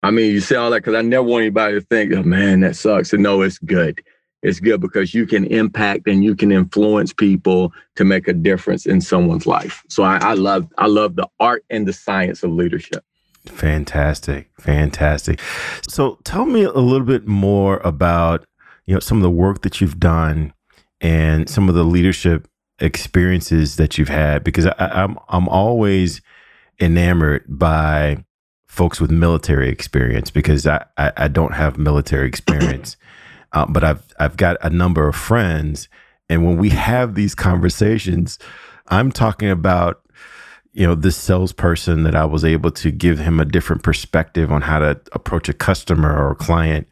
I 0.02 0.10
mean, 0.10 0.32
you 0.32 0.40
say 0.40 0.56
all 0.56 0.70
that 0.70 0.78
because 0.78 0.94
I 0.94 1.02
never 1.02 1.22
want 1.22 1.42
anybody 1.42 1.74
to 1.74 1.82
think, 1.82 2.14
oh 2.14 2.22
man, 2.22 2.60
that 2.60 2.76
sucks. 2.76 3.12
And 3.12 3.22
no, 3.22 3.42
it's 3.42 3.58
good 3.58 4.02
it's 4.42 4.60
good 4.60 4.80
because 4.80 5.14
you 5.14 5.26
can 5.26 5.44
impact 5.46 6.06
and 6.06 6.24
you 6.24 6.34
can 6.34 6.50
influence 6.50 7.12
people 7.12 7.72
to 7.96 8.04
make 8.04 8.28
a 8.28 8.32
difference 8.32 8.86
in 8.86 9.00
someone's 9.00 9.46
life. 9.46 9.82
So 9.88 10.02
I, 10.02 10.18
I 10.18 10.34
love 10.34 10.66
I 10.78 10.86
love 10.86 11.16
the 11.16 11.28
art 11.38 11.64
and 11.70 11.86
the 11.86 11.92
science 11.92 12.42
of 12.42 12.50
leadership. 12.50 13.04
Fantastic, 13.46 14.50
fantastic. 14.58 15.40
So 15.88 16.18
tell 16.24 16.46
me 16.46 16.64
a 16.64 16.72
little 16.72 17.06
bit 17.06 17.26
more 17.26 17.78
about 17.78 18.44
you 18.86 18.94
know 18.94 19.00
some 19.00 19.18
of 19.18 19.22
the 19.22 19.30
work 19.30 19.62
that 19.62 19.80
you've 19.80 20.00
done 20.00 20.52
and 21.00 21.48
some 21.48 21.68
of 21.68 21.74
the 21.74 21.84
leadership 21.84 22.48
experiences 22.78 23.76
that 23.76 23.98
you've 23.98 24.08
had 24.08 24.42
because 24.42 24.66
I, 24.66 24.74
I'm 24.78 25.18
I'm 25.28 25.48
always 25.48 26.20
enamored 26.80 27.44
by 27.46 28.24
folks 28.66 29.00
with 29.00 29.10
military 29.10 29.68
experience 29.68 30.30
because 30.30 30.66
I, 30.66 30.84
I, 30.96 31.12
I 31.16 31.28
don't 31.28 31.54
have 31.54 31.76
military 31.76 32.28
experience, 32.28 32.96
uh, 33.52 33.66
but 33.66 33.84
I've 33.84 34.02
I've 34.18 34.36
got 34.36 34.56
a 34.62 34.70
number 34.70 35.08
of 35.08 35.16
friends, 35.16 35.88
and 36.28 36.44
when 36.44 36.56
we 36.56 36.70
have 36.70 37.14
these 37.14 37.34
conversations, 37.34 38.38
I'm 38.88 39.10
talking 39.12 39.50
about 39.50 40.02
you 40.72 40.86
know 40.86 40.94
this 40.94 41.16
salesperson 41.16 42.04
that 42.04 42.14
I 42.14 42.24
was 42.24 42.44
able 42.44 42.70
to 42.72 42.90
give 42.90 43.18
him 43.18 43.40
a 43.40 43.44
different 43.44 43.82
perspective 43.82 44.52
on 44.52 44.62
how 44.62 44.78
to 44.78 45.00
approach 45.12 45.48
a 45.48 45.52
customer 45.52 46.16
or 46.16 46.32
a 46.32 46.36
client, 46.36 46.88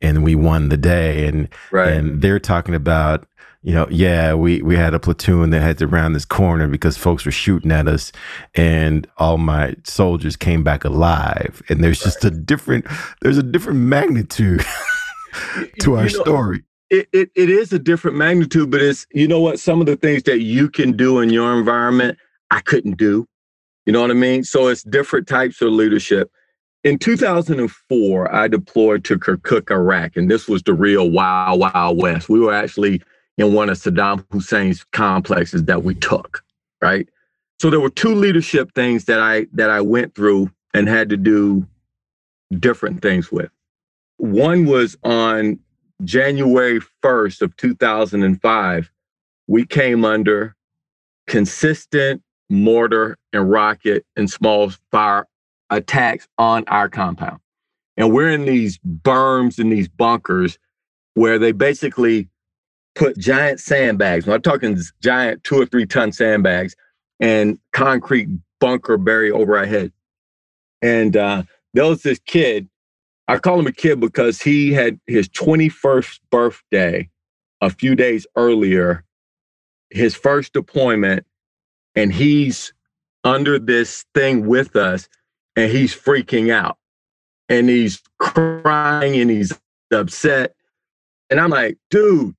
and 0.00 0.24
we 0.24 0.34
won 0.34 0.68
the 0.68 0.76
day, 0.76 1.26
and 1.26 1.48
right. 1.70 1.92
and 1.92 2.22
they're 2.22 2.40
talking 2.40 2.74
about 2.74 3.26
you 3.62 3.74
know, 3.74 3.86
yeah, 3.90 4.32
we 4.32 4.62
we 4.62 4.74
had 4.74 4.94
a 4.94 4.98
platoon 4.98 5.50
that 5.50 5.60
had 5.60 5.78
to 5.78 5.86
round 5.86 6.14
this 6.14 6.24
corner 6.24 6.66
because 6.66 6.96
folks 6.96 7.26
were 7.26 7.32
shooting 7.32 7.70
at 7.70 7.88
us, 7.88 8.10
and 8.54 9.06
all 9.18 9.36
my 9.36 9.74
soldiers 9.84 10.34
came 10.34 10.64
back 10.64 10.84
alive. 10.84 11.62
And 11.68 11.84
there's 11.84 12.00
just 12.00 12.24
a 12.24 12.30
different 12.30 12.86
there's 13.20 13.36
a 13.36 13.42
different 13.42 13.80
magnitude 13.80 14.64
to 15.80 15.96
our 15.96 16.06
you 16.06 16.16
know, 16.16 16.24
story. 16.24 16.64
It, 16.90 17.08
it 17.12 17.30
it 17.34 17.50
is 17.50 17.72
a 17.72 17.78
different 17.78 18.16
magnitude, 18.16 18.70
but 18.70 18.82
it's 18.82 19.06
you 19.12 19.28
know 19.28 19.40
what 19.40 19.60
some 19.60 19.80
of 19.80 19.86
the 19.86 19.96
things 19.96 20.24
that 20.24 20.40
you 20.40 20.68
can 20.68 20.96
do 20.96 21.20
in 21.20 21.30
your 21.30 21.56
environment 21.56 22.18
I 22.50 22.60
couldn't 22.60 22.96
do. 22.96 23.26
You 23.86 23.92
know 23.92 24.00
what 24.00 24.10
I 24.10 24.14
mean? 24.14 24.44
So 24.44 24.68
it's 24.68 24.82
different 24.82 25.26
types 25.26 25.60
of 25.62 25.72
leadership. 25.72 26.30
In 26.82 26.98
2004, 26.98 28.34
I 28.34 28.48
deployed 28.48 29.04
to 29.04 29.18
Kirkuk, 29.18 29.70
Iraq, 29.70 30.16
and 30.16 30.30
this 30.30 30.48
was 30.48 30.62
the 30.62 30.72
real 30.72 31.10
wild, 31.10 31.60
wild 31.60 32.00
west. 32.00 32.28
We 32.28 32.40
were 32.40 32.54
actually 32.54 33.02
in 33.36 33.52
one 33.52 33.68
of 33.68 33.78
Saddam 33.78 34.24
Hussein's 34.32 34.84
complexes 34.92 35.64
that 35.64 35.82
we 35.82 35.94
took, 35.94 36.42
right? 36.80 37.08
So 37.58 37.68
there 37.68 37.80
were 37.80 37.90
two 37.90 38.14
leadership 38.14 38.74
things 38.74 39.04
that 39.04 39.20
I 39.20 39.46
that 39.52 39.70
I 39.70 39.80
went 39.80 40.14
through 40.14 40.50
and 40.72 40.88
had 40.88 41.10
to 41.10 41.16
do 41.16 41.66
different 42.58 43.02
things 43.02 43.30
with. 43.30 43.50
One 44.20 44.66
was 44.66 44.96
on 45.02 45.58
January 46.04 46.80
1st 47.02 47.42
of 47.42 47.56
2005, 47.56 48.90
we 49.46 49.66
came 49.66 50.04
under 50.04 50.54
consistent 51.26 52.22
mortar 52.48 53.16
and 53.32 53.50
rocket 53.50 54.04
and 54.16 54.30
small 54.30 54.70
fire 54.90 55.26
attacks 55.70 56.28
on 56.38 56.64
our 56.66 56.88
compound. 56.88 57.40
And 57.96 58.12
we're 58.12 58.30
in 58.30 58.44
these 58.44 58.78
berms 58.78 59.58
and 59.58 59.72
these 59.72 59.88
bunkers 59.88 60.58
where 61.14 61.38
they 61.38 61.52
basically 61.52 62.28
put 62.94 63.18
giant 63.18 63.60
sandbags. 63.60 64.28
I'm 64.28 64.42
talking 64.42 64.78
giant 65.02 65.44
two 65.44 65.60
or 65.60 65.66
three 65.66 65.86
ton 65.86 66.12
sandbags 66.12 66.74
and 67.20 67.58
concrete 67.72 68.28
bunker 68.60 68.96
buried 68.96 69.32
over 69.32 69.58
our 69.58 69.66
head. 69.66 69.92
And 70.82 71.16
uh, 71.16 71.42
there 71.74 71.86
was 71.86 72.02
this 72.02 72.18
kid. 72.26 72.68
I 73.30 73.38
call 73.38 73.60
him 73.60 73.68
a 73.68 73.72
kid 73.72 74.00
because 74.00 74.42
he 74.42 74.72
had 74.72 74.98
his 75.06 75.28
21st 75.28 76.18
birthday 76.32 77.08
a 77.60 77.70
few 77.70 77.94
days 77.94 78.26
earlier, 78.34 79.04
his 79.90 80.16
first 80.16 80.52
deployment, 80.52 81.24
and 81.94 82.12
he's 82.12 82.72
under 83.22 83.60
this 83.60 84.04
thing 84.14 84.48
with 84.48 84.74
us 84.74 85.08
and 85.54 85.70
he's 85.70 85.94
freaking 85.94 86.50
out 86.50 86.76
and 87.48 87.68
he's 87.68 88.02
crying 88.18 89.20
and 89.20 89.30
he's 89.30 89.52
upset. 89.92 90.56
And 91.30 91.38
I'm 91.38 91.50
like, 91.50 91.78
dude, 91.88 92.34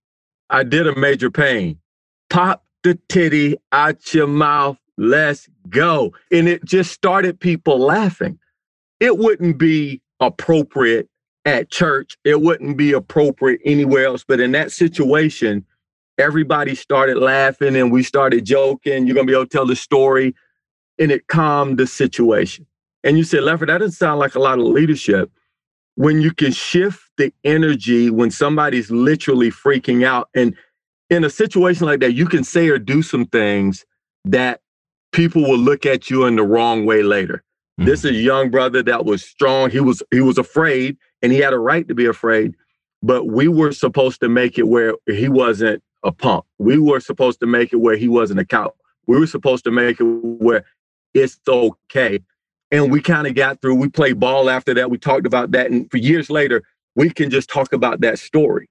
I 0.50 0.63
did 0.63 0.88
a 0.88 1.00
major 1.00 1.31
pain. 1.31 1.79
Pop 2.29 2.65
the 2.83 3.00
titty 3.07 3.55
out 3.71 4.13
your 4.13 4.27
mouth. 4.27 4.77
Let's 4.98 5.48
go. 5.69 6.12
And 6.33 6.50
it 6.50 6.65
just 6.65 6.91
started 6.91 7.39
people 7.39 7.79
laughing. 7.79 8.39
It 9.00 9.17
wouldn't 9.17 9.57
be 9.57 10.01
appropriate 10.21 11.09
at 11.45 11.69
church. 11.69 12.17
It 12.23 12.41
wouldn't 12.41 12.77
be 12.77 12.93
appropriate 12.93 13.61
anywhere 13.65 14.05
else. 14.05 14.23
But 14.25 14.39
in 14.39 14.51
that 14.53 14.71
situation, 14.71 15.65
everybody 16.17 16.75
started 16.75 17.17
laughing 17.17 17.75
and 17.75 17.91
we 17.91 18.03
started 18.03 18.45
joking. 18.45 19.07
You're 19.07 19.15
going 19.15 19.27
to 19.27 19.31
be 19.31 19.35
able 19.35 19.45
to 19.45 19.49
tell 19.49 19.65
the 19.65 19.75
story. 19.75 20.35
And 20.99 21.11
it 21.11 21.27
calmed 21.27 21.79
the 21.79 21.87
situation. 21.87 22.67
And 23.03 23.17
you 23.17 23.23
said, 23.23 23.41
Lefford, 23.41 23.67
that 23.67 23.79
doesn't 23.79 23.93
sound 23.93 24.19
like 24.19 24.35
a 24.35 24.39
lot 24.39 24.59
of 24.59 24.65
leadership 24.65 25.31
when 25.95 26.21
you 26.21 26.31
can 26.31 26.51
shift 26.51 27.01
the 27.17 27.33
energy 27.43 28.09
when 28.09 28.31
somebody's 28.31 28.91
literally 28.91 29.49
freaking 29.49 30.05
out. 30.05 30.29
And 30.35 30.55
in 31.09 31.23
a 31.23 31.29
situation 31.29 31.87
like 31.87 31.99
that, 32.01 32.13
you 32.13 32.27
can 32.27 32.43
say 32.43 32.69
or 32.69 32.79
do 32.79 33.01
some 33.01 33.25
things 33.25 33.85
that 34.25 34.61
people 35.11 35.41
will 35.41 35.57
look 35.57 35.85
at 35.85 36.09
you 36.09 36.25
in 36.25 36.35
the 36.35 36.43
wrong 36.43 36.85
way 36.85 37.03
later. 37.03 37.43
Mm-hmm. 37.81 37.89
This 37.89 38.05
is 38.05 38.11
a 38.11 38.13
young 38.13 38.51
brother 38.51 38.83
that 38.83 39.05
was 39.05 39.23
strong. 39.23 39.71
He 39.71 39.79
was 39.79 40.03
he 40.11 40.21
was 40.21 40.38
afraid 40.38 40.97
and 41.21 41.31
he 41.31 41.39
had 41.39 41.53
a 41.53 41.59
right 41.59 41.88
to 41.88 41.95
be 41.95 42.05
afraid. 42.05 42.55
But 43.01 43.25
we 43.25 43.47
were 43.47 43.71
supposed 43.71 44.21
to 44.21 44.29
make 44.29 44.59
it 44.59 44.67
where 44.67 44.93
he 45.07 45.27
wasn't 45.27 45.83
a 46.03 46.11
punk. 46.11 46.45
We 46.59 46.77
were 46.77 47.00
supposed 47.00 47.39
to 47.39 47.47
make 47.47 47.73
it 47.73 47.77
where 47.77 47.97
he 47.97 48.07
wasn't 48.07 48.39
a 48.39 48.45
cow. 48.45 48.73
We 49.07 49.19
were 49.19 49.27
supposed 49.27 49.63
to 49.63 49.71
make 49.71 50.00
it 50.00 50.03
where 50.03 50.63
it's 51.15 51.39
okay 51.47 52.19
and 52.71 52.91
we 52.91 53.01
kind 53.01 53.27
of 53.27 53.35
got 53.35 53.61
through. 53.61 53.75
We 53.75 53.89
played 53.89 54.19
ball 54.19 54.50
after 54.50 54.73
that. 54.75 54.89
We 54.89 54.97
talked 54.97 55.25
about 55.25 55.51
that. 55.51 55.69
And 55.69 55.89
for 55.91 55.97
years 55.97 56.29
later, 56.29 56.63
we 56.95 57.09
can 57.09 57.29
just 57.29 57.50
talk 57.50 57.73
about 57.73 58.01
that 58.01 58.17
story. 58.17 58.69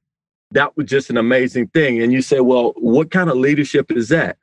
That 0.52 0.76
was 0.76 0.86
just 0.86 1.10
an 1.10 1.16
amazing 1.16 1.68
thing. 1.68 2.02
And 2.02 2.12
you 2.12 2.22
say, 2.22 2.40
well, 2.40 2.72
what 2.76 3.10
kind 3.10 3.30
of 3.30 3.36
leadership 3.36 3.92
is 3.92 4.08
that? 4.08 4.38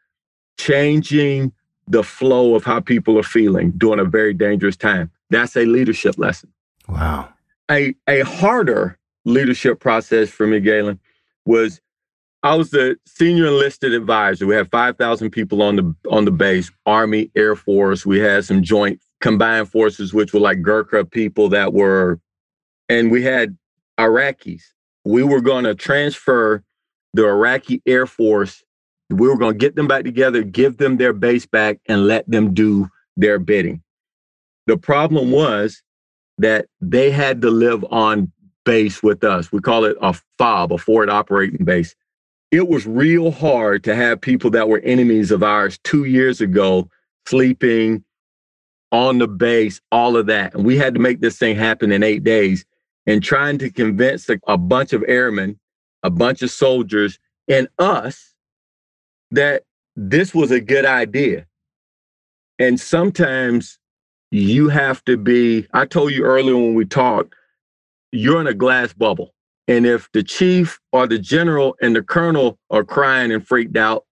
Changing 0.57 1.51
the 1.87 2.03
flow 2.03 2.55
of 2.55 2.63
how 2.63 2.79
people 2.79 3.17
are 3.17 3.23
feeling 3.23 3.71
during 3.71 3.99
a 3.99 4.05
very 4.05 4.33
dangerous 4.33 4.75
time. 4.75 5.09
That's 5.29 5.55
a 5.55 5.65
leadership 5.65 6.17
lesson. 6.17 6.51
Wow. 6.87 7.29
A, 7.71 7.95
a 8.07 8.21
harder 8.21 8.97
leadership 9.25 9.79
process 9.79 10.29
for 10.29 10.47
me, 10.47 10.59
Galen, 10.59 10.99
was 11.45 11.81
I 12.43 12.55
was 12.55 12.69
the 12.69 12.97
senior 13.05 13.47
enlisted 13.47 13.93
advisor. 13.93 14.45
We 14.45 14.55
had 14.55 14.69
5,000 14.69 15.31
people 15.31 15.61
on 15.61 15.75
the 15.75 15.95
on 16.09 16.25
the 16.25 16.31
base, 16.31 16.71
Army, 16.85 17.31
Air 17.35 17.55
Force. 17.55 18.05
We 18.05 18.19
had 18.19 18.45
some 18.45 18.61
joint 18.61 19.01
combined 19.21 19.69
forces, 19.69 20.13
which 20.13 20.33
were 20.33 20.39
like 20.39 20.61
Gurkha 20.61 21.03
people 21.03 21.49
that 21.49 21.73
were, 21.73 22.19
and 22.89 23.11
we 23.11 23.23
had 23.23 23.57
Iraqis. 23.99 24.61
We 25.03 25.23
were 25.23 25.41
going 25.41 25.63
to 25.63 25.73
transfer 25.73 26.63
the 27.13 27.25
Iraqi 27.27 27.81
Air 27.85 28.05
Force. 28.05 28.63
We 29.09 29.27
were 29.27 29.37
going 29.37 29.53
to 29.53 29.57
get 29.57 29.75
them 29.75 29.87
back 29.87 30.03
together, 30.03 30.43
give 30.43 30.77
them 30.77 30.97
their 30.97 31.13
base 31.13 31.45
back, 31.45 31.79
and 31.87 32.07
let 32.07 32.29
them 32.29 32.53
do 32.53 32.89
their 33.15 33.39
bidding. 33.39 33.81
The 34.65 34.77
problem 34.77 35.31
was 35.31 35.81
that 36.37 36.67
they 36.81 37.09
had 37.09 37.41
to 37.41 37.49
live 37.49 37.85
on 37.89 38.31
base 38.65 39.01
with 39.01 39.23
us. 39.23 39.51
We 39.51 39.61
call 39.61 39.85
it 39.85 39.95
a 40.01 40.13
FOB, 40.37 40.73
a 40.73 40.77
forward 40.77 41.09
operating 41.09 41.65
base. 41.65 41.95
It 42.51 42.67
was 42.67 42.85
real 42.85 43.31
hard 43.31 43.83
to 43.85 43.95
have 43.95 44.21
people 44.21 44.49
that 44.51 44.67
were 44.67 44.79
enemies 44.79 45.31
of 45.31 45.41
ours 45.41 45.79
two 45.83 46.03
years 46.03 46.41
ago 46.41 46.89
sleeping 47.25 48.03
on 48.91 49.17
the 49.17 49.27
base, 49.27 49.81
all 49.91 50.15
of 50.15 50.27
that. 50.27 50.53
And 50.53 50.65
we 50.65 50.77
had 50.77 50.93
to 50.93 50.99
make 50.99 51.21
this 51.21 51.37
thing 51.37 51.55
happen 51.55 51.91
in 51.91 52.03
eight 52.03 52.23
days 52.23 52.65
and 53.05 53.23
trying 53.23 53.57
to 53.59 53.69
convince 53.69 54.29
a, 54.29 54.39
a 54.47 54.57
bunch 54.57 54.93
of 54.93 55.03
airmen, 55.07 55.59
a 56.03 56.09
bunch 56.09 56.41
of 56.41 56.51
soldiers, 56.51 57.19
and 57.47 57.67
us 57.79 58.33
that 59.31 59.63
this 59.95 60.33
was 60.33 60.51
a 60.51 60.59
good 60.59 60.85
idea. 60.85 61.45
And 62.59 62.79
sometimes 62.79 63.79
you 64.31 64.69
have 64.69 65.03
to 65.05 65.17
be, 65.17 65.67
I 65.73 65.85
told 65.85 66.11
you 66.11 66.23
earlier 66.23 66.55
when 66.55 66.75
we 66.75 66.85
talked, 66.85 67.35
you're 68.11 68.41
in 68.41 68.47
a 68.47 68.53
glass 68.53 68.93
bubble. 68.93 69.33
And 69.67 69.85
if 69.85 70.09
the 70.13 70.23
chief 70.23 70.79
or 70.91 71.07
the 71.07 71.19
general 71.19 71.75
and 71.81 71.95
the 71.95 72.01
colonel 72.01 72.57
are 72.69 72.83
crying 72.83 73.31
and 73.31 73.45
freaked 73.45 73.77
out, 73.77 74.05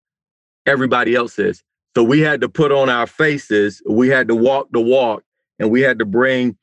everybody 0.65 1.15
else 1.15 1.39
is. 1.39 1.63
So 1.95 2.03
we 2.03 2.19
had 2.19 2.41
to 2.41 2.50
put 2.50 2.74
on 2.74 2.89
our 2.89 3.07
faces, 3.07 3.81
we 3.89 4.10
had 4.10 4.27
to 4.27 4.36
walk 4.36 4.67
the 4.72 4.81
walk, 4.81 5.24
and 5.60 5.72
we 5.72 5.81
had 5.81 6.00
to 6.00 6.05
bring 6.05 6.57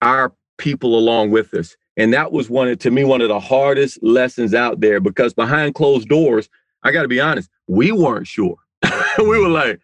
our 0.00 0.32
people 0.56 0.98
along 0.98 1.30
with 1.30 1.52
us. 1.52 1.76
And 1.98 2.12
that 2.14 2.32
was 2.32 2.48
one 2.48 2.68
of, 2.68 2.78
to 2.80 2.90
me, 2.90 3.04
one 3.04 3.20
of 3.20 3.28
the 3.28 3.40
hardest 3.40 4.02
lessons 4.02 4.54
out 4.54 4.80
there 4.80 5.00
because 5.00 5.34
behind 5.34 5.74
closed 5.74 6.08
doors, 6.08 6.48
I 6.86 6.92
got 6.92 7.02
to 7.02 7.08
be 7.08 7.20
honest, 7.20 7.50
we 7.66 7.92
weren't 7.92 8.26
sure. 8.26 8.56
we 9.18 9.38
were 9.38 9.48
like, 9.48 9.80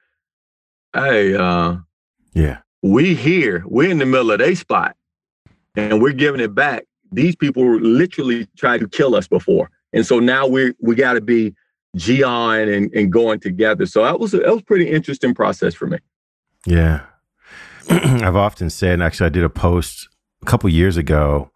hey, 0.95 1.35
uh, 1.35 1.77
yeah, 2.33 2.59
we 2.83 3.15
here, 3.15 3.65
we're 3.67 3.91
in 3.91 3.99
the 3.99 4.07
middle 4.07 4.31
of 4.31 4.41
a 4.41 4.55
spot 4.55 4.97
and 5.77 6.01
we're 6.01 6.13
giving 6.13 6.41
it 6.41 6.55
back. 6.55 6.85
These 7.11 7.37
people 7.37 7.81
literally 7.81 8.47
tried 8.57 8.81
to 8.81 8.89
kill 8.89 9.15
us 9.15 9.29
before. 9.29 9.71
And 9.93 10.07
so 10.07 10.19
now 10.19 10.47
we 10.47 10.75
we 10.81 10.95
got 10.95 11.15
to 11.15 11.21
be 11.21 11.55
Gian 11.97 12.69
and, 12.69 12.93
and 12.95 13.13
going 13.13 13.41
together. 13.41 13.85
So 13.87 14.03
that 14.05 14.19
was 14.19 14.33
a, 14.33 14.39
that 14.39 14.53
was 14.53 14.63
pretty 14.63 14.91
interesting 14.91 15.35
process 15.35 15.75
for 15.75 15.87
me. 15.87 15.99
Yeah. 16.67 17.03
I've 17.91 18.37
often 18.37 18.71
said, 18.71 18.95
and 18.95 19.03
actually 19.03 19.27
I 19.27 19.31
did 19.31 19.45
a 19.45 19.51
post 19.51 20.09
a 20.41 20.47
couple 20.47 20.71
years 20.71 20.97
ago 20.97 21.51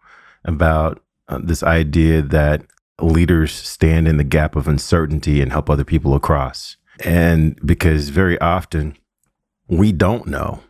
about 0.45 1.01
uh, 1.27 1.39
this 1.41 1.63
idea 1.63 2.21
that 2.21 2.63
leaders 3.01 3.53
stand 3.53 4.07
in 4.07 4.17
the 4.17 4.23
gap 4.23 4.55
of 4.55 4.67
uncertainty 4.67 5.41
and 5.41 5.51
help 5.51 5.69
other 5.69 5.83
people 5.83 6.15
across. 6.15 6.77
And 7.03 7.59
because 7.65 8.09
very 8.09 8.39
often 8.39 8.97
we 9.67 9.91
don't 9.91 10.27
know. 10.27 10.61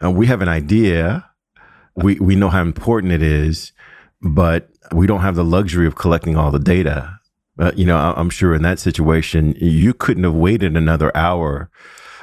And 0.00 0.16
we 0.16 0.26
have 0.26 0.42
an 0.42 0.48
idea. 0.48 1.30
We 1.94 2.18
we 2.18 2.34
know 2.36 2.50
how 2.50 2.62
important 2.62 3.12
it 3.12 3.22
is, 3.22 3.72
but 4.20 4.68
we 4.92 5.06
don't 5.06 5.20
have 5.20 5.36
the 5.36 5.44
luxury 5.44 5.86
of 5.86 5.94
collecting 5.94 6.36
all 6.36 6.50
the 6.50 6.58
data. 6.58 7.18
Uh, 7.58 7.72
you 7.74 7.86
know, 7.86 7.96
I'm 7.96 8.28
sure 8.28 8.54
in 8.54 8.62
that 8.62 8.78
situation, 8.78 9.54
you 9.58 9.94
couldn't 9.94 10.24
have 10.24 10.34
waited 10.34 10.76
another 10.76 11.16
hour 11.16 11.70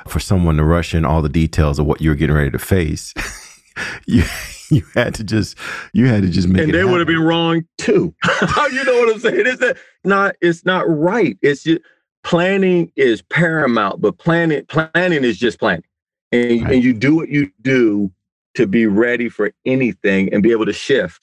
for 0.08 0.20
someone 0.20 0.58
to 0.58 0.64
rush 0.64 0.94
in 0.94 1.06
all 1.06 1.24
the 1.24 1.30
details 1.30 1.80
of 1.80 1.88
what 1.88 2.02
you're 2.02 2.14
getting 2.14 2.36
ready 2.36 2.52
to 2.52 2.60
face. 2.60 3.14
you 4.06 4.24
you 4.70 4.84
had 4.96 5.14
to 5.16 5.24
just 5.24 5.58
you 5.94 6.08
had 6.08 6.24
to 6.24 6.30
just 6.30 6.48
make 6.48 6.62
it. 6.62 6.64
and 6.66 6.74
they 6.74 6.84
would 6.84 7.00
have 7.00 7.08
been 7.08 7.22
wrong 7.22 7.66
too. 7.78 8.14
you 8.72 8.84
know 8.84 9.00
what 9.00 9.14
I'm 9.14 9.20
saying? 9.20 9.46
It's 9.46 9.60
that 9.60 9.78
not 10.04 10.36
it's 10.42 10.66
not 10.66 10.86
right. 10.88 11.38
It's 11.42 11.64
just 11.64 11.82
planning 12.24 12.92
is 12.96 13.22
paramount, 13.22 14.02
but 14.02 14.18
planning 14.18 14.66
planning 14.66 15.24
is 15.24 15.38
just 15.38 15.60
planning. 15.60 15.84
And, 16.32 16.64
right. 16.64 16.74
and 16.74 16.84
you 16.84 16.94
do 16.94 17.16
what 17.16 17.30
you 17.30 17.52
do 17.62 18.12
to 18.56 18.68
be 18.68 18.86
ready 18.86 19.30
for 19.30 19.52
anything 19.66 20.34
and 20.34 20.42
be 20.42 20.52
able 20.52 20.66
to 20.66 20.74
shift. 20.74 21.22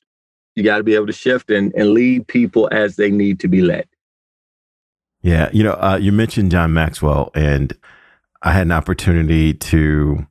You 0.54 0.62
got 0.62 0.78
to 0.78 0.85
be 0.85 0.95
able 0.95 1.07
to 1.07 1.12
shift 1.12 1.50
and, 1.50 1.73
and 1.75 1.90
lead 1.90 2.26
people 2.26 2.69
as 2.73 2.97
they 2.97 3.11
need 3.11 3.40
to 3.40 3.49
be 3.49 3.62
led. 3.62 3.88
Yeah. 5.23 5.49
You 5.52 5.62
know, 5.64 5.73
uh, 5.73 5.99
you 6.00 6.12
mentioned 6.12 6.50
John 6.50 6.73
Maxwell, 6.73 7.30
and 7.35 7.73
I 8.42 8.52
had 8.52 8.62
an 8.62 8.73
opportunity 8.73 9.54
to 9.54 10.26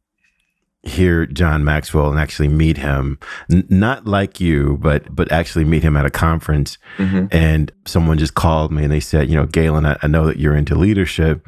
hear 0.83 1.25
John 1.25 1.63
Maxwell 1.63 2.09
and 2.09 2.19
actually 2.19 2.47
meet 2.47 2.77
him. 2.77 3.19
N- 3.51 3.67
not 3.69 4.05
like 4.05 4.39
you, 4.39 4.77
but 4.81 5.13
but 5.13 5.31
actually 5.31 5.65
meet 5.65 5.83
him 5.83 5.97
at 5.97 6.05
a 6.05 6.09
conference. 6.09 6.77
Mm-hmm. 6.97 7.27
And 7.31 7.71
someone 7.85 8.17
just 8.17 8.35
called 8.35 8.71
me 8.71 8.83
and 8.83 8.91
they 8.91 8.99
said, 8.99 9.29
you 9.29 9.35
know, 9.35 9.45
Galen, 9.45 9.85
I, 9.85 9.97
I 10.01 10.07
know 10.07 10.25
that 10.25 10.37
you're 10.37 10.55
into 10.55 10.75
leadership. 10.75 11.47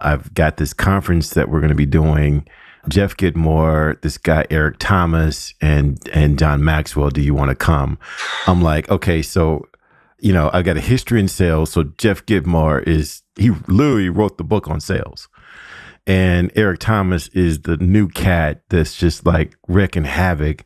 I've 0.00 0.32
got 0.34 0.58
this 0.58 0.72
conference 0.74 1.30
that 1.30 1.48
we're 1.48 1.60
going 1.60 1.70
to 1.70 1.74
be 1.74 1.86
doing. 1.86 2.46
Jeff 2.88 3.16
Gitomer, 3.16 4.00
this 4.02 4.16
guy 4.16 4.46
Eric 4.50 4.76
Thomas, 4.78 5.54
and 5.60 5.98
and 6.12 6.38
John 6.38 6.62
Maxwell. 6.64 7.10
Do 7.10 7.20
you 7.20 7.34
want 7.34 7.48
to 7.48 7.56
come? 7.56 7.98
I'm 8.46 8.62
like, 8.62 8.88
okay, 8.90 9.22
so 9.22 9.66
you 10.18 10.32
know, 10.32 10.50
I 10.52 10.62
got 10.62 10.76
a 10.76 10.80
history 10.80 11.20
in 11.20 11.28
sales. 11.28 11.70
So 11.70 11.84
Jeff 11.98 12.24
Gitomer 12.26 12.86
is 12.86 13.22
he 13.36 13.50
literally 13.68 14.08
wrote 14.08 14.38
the 14.38 14.44
book 14.44 14.68
on 14.68 14.80
sales 14.80 15.28
and 16.06 16.52
Eric 16.54 16.80
Thomas 16.80 17.28
is 17.28 17.62
the 17.62 17.76
new 17.78 18.08
cat 18.08 18.62
that's 18.68 18.96
just 18.96 19.26
like 19.26 19.56
wrecking 19.68 20.04
havoc 20.04 20.64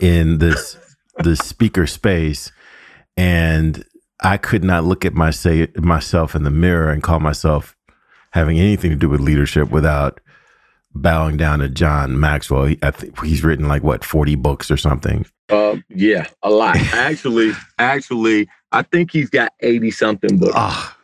in 0.00 0.38
this 0.38 0.76
the 1.18 1.36
speaker 1.36 1.86
space 1.86 2.50
and 3.16 3.84
I 4.22 4.36
could 4.36 4.64
not 4.64 4.84
look 4.84 5.04
at 5.04 5.14
my 5.14 5.30
say 5.30 5.68
myself 5.76 6.34
in 6.34 6.44
the 6.44 6.50
mirror 6.50 6.90
and 6.90 7.02
call 7.02 7.20
myself 7.20 7.76
having 8.32 8.58
anything 8.58 8.90
to 8.90 8.96
do 8.96 9.08
with 9.08 9.20
leadership 9.20 9.70
without 9.70 10.20
bowing 10.94 11.36
down 11.36 11.58
to 11.60 11.68
John 11.68 12.18
Maxwell. 12.18 12.64
He, 12.64 12.78
I 12.82 12.90
think 12.90 13.22
he's 13.24 13.44
written 13.44 13.68
like 13.68 13.82
what 13.82 14.04
40 14.04 14.34
books 14.36 14.70
or 14.70 14.76
something. 14.76 15.26
Uh, 15.48 15.76
yeah, 15.88 16.26
a 16.42 16.50
lot. 16.50 16.76
actually, 16.92 17.52
actually, 17.78 18.48
I 18.72 18.82
think 18.82 19.10
he's 19.12 19.30
got 19.30 19.52
80 19.60 19.90
something 19.90 20.38
books. 20.38 20.54
Oh. 20.56 20.96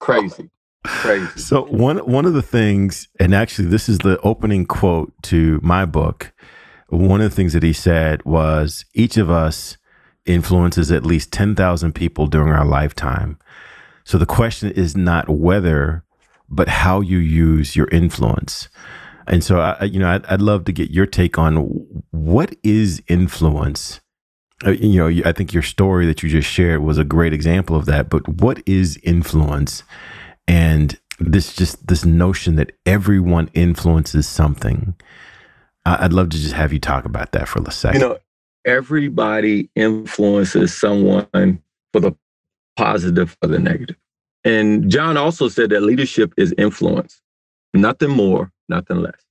Crazy. 0.00 0.50
Crazy. 0.84 1.38
So 1.38 1.64
one 1.64 1.98
one 1.98 2.26
of 2.26 2.34
the 2.34 2.42
things, 2.42 3.08
and 3.20 3.34
actually 3.34 3.68
this 3.68 3.88
is 3.88 3.98
the 3.98 4.18
opening 4.20 4.66
quote 4.66 5.12
to 5.24 5.60
my 5.62 5.84
book. 5.84 6.32
One 6.88 7.20
of 7.20 7.30
the 7.30 7.36
things 7.36 7.52
that 7.54 7.62
he 7.62 7.72
said 7.72 8.24
was 8.24 8.84
each 8.94 9.16
of 9.16 9.30
us 9.30 9.78
influences 10.26 10.92
at 10.92 11.06
least 11.06 11.32
10,000 11.32 11.94
people 11.94 12.26
during 12.26 12.52
our 12.52 12.64
lifetime. 12.64 13.38
So 14.04 14.18
the 14.18 14.26
question 14.26 14.70
is 14.70 14.96
not 14.96 15.28
whether, 15.28 16.04
but 16.48 16.68
how 16.68 17.00
you 17.00 17.18
use 17.18 17.76
your 17.76 17.88
influence. 17.88 18.68
And 19.26 19.42
so, 19.42 19.60
I, 19.60 19.84
you 19.84 20.00
know, 20.00 20.08
I'd, 20.08 20.26
I'd 20.26 20.42
love 20.42 20.64
to 20.66 20.72
get 20.72 20.90
your 20.90 21.06
take 21.06 21.38
on 21.38 21.56
what 22.10 22.54
is 22.62 23.02
influence. 23.06 24.00
Uh, 24.64 24.72
you 24.72 24.98
know, 24.98 25.22
I 25.24 25.32
think 25.32 25.52
your 25.52 25.62
story 25.62 26.06
that 26.06 26.22
you 26.22 26.28
just 26.28 26.48
shared 26.48 26.82
was 26.82 26.98
a 26.98 27.04
great 27.04 27.32
example 27.32 27.76
of 27.76 27.86
that. 27.86 28.10
But 28.10 28.28
what 28.28 28.62
is 28.66 28.98
influence? 29.02 29.82
And 30.46 30.98
this 31.18 31.54
just 31.54 31.86
this 31.86 32.04
notion 32.04 32.56
that 32.56 32.72
everyone 32.86 33.50
influences 33.54 34.26
something. 34.26 34.94
I'd 35.84 36.12
love 36.12 36.30
to 36.30 36.36
just 36.36 36.54
have 36.54 36.72
you 36.72 36.78
talk 36.78 37.04
about 37.04 37.32
that 37.32 37.48
for 37.48 37.60
a 37.60 37.70
second. 37.70 38.00
You 38.00 38.08
know, 38.08 38.18
everybody 38.64 39.68
influences 39.74 40.74
someone 40.74 41.60
for 41.92 42.00
the 42.00 42.12
positive 42.76 43.36
or 43.42 43.48
the 43.48 43.58
negative. 43.58 43.96
And 44.44 44.90
John 44.90 45.16
also 45.16 45.48
said 45.48 45.70
that 45.70 45.82
leadership 45.82 46.32
is 46.36 46.54
influence, 46.58 47.20
nothing 47.74 48.10
more, 48.10 48.52
nothing 48.68 48.98
less 48.98 49.22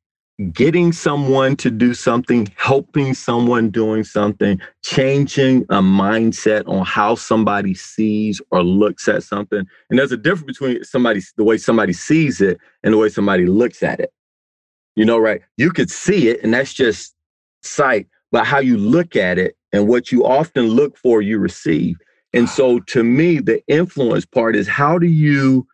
getting 0.49 0.91
someone 0.91 1.55
to 1.57 1.69
do 1.69 1.93
something, 1.93 2.47
helping 2.55 3.13
someone 3.13 3.69
doing 3.69 4.03
something, 4.03 4.59
changing 4.83 5.63
a 5.63 5.81
mindset 5.81 6.67
on 6.67 6.85
how 6.85 7.15
somebody 7.15 7.73
sees 7.73 8.41
or 8.51 8.63
looks 8.63 9.07
at 9.07 9.23
something. 9.23 9.65
And 9.89 9.99
there's 9.99 10.11
a 10.11 10.17
difference 10.17 10.57
between 10.57 10.83
somebody 10.83 11.21
the 11.37 11.43
way 11.43 11.57
somebody 11.57 11.93
sees 11.93 12.41
it 12.41 12.59
and 12.83 12.93
the 12.93 12.97
way 12.97 13.09
somebody 13.09 13.45
looks 13.45 13.83
at 13.83 13.99
it. 13.99 14.11
You 14.95 15.05
know, 15.05 15.17
right? 15.17 15.41
You 15.57 15.71
could 15.71 15.89
see 15.89 16.29
it 16.29 16.43
and 16.43 16.53
that's 16.53 16.73
just 16.73 17.13
sight, 17.61 18.07
but 18.31 18.45
how 18.45 18.59
you 18.59 18.77
look 18.77 19.15
at 19.15 19.37
it 19.37 19.55
and 19.71 19.87
what 19.87 20.11
you 20.11 20.25
often 20.25 20.65
look 20.65 20.97
for, 20.97 21.21
you 21.21 21.39
receive. 21.39 21.95
And 22.33 22.49
so 22.49 22.77
ah. 22.77 22.81
to 22.87 23.03
me, 23.03 23.39
the 23.39 23.61
influence 23.67 24.25
part 24.25 24.55
is 24.55 24.67
how 24.67 24.97
do 24.97 25.07
you 25.07 25.67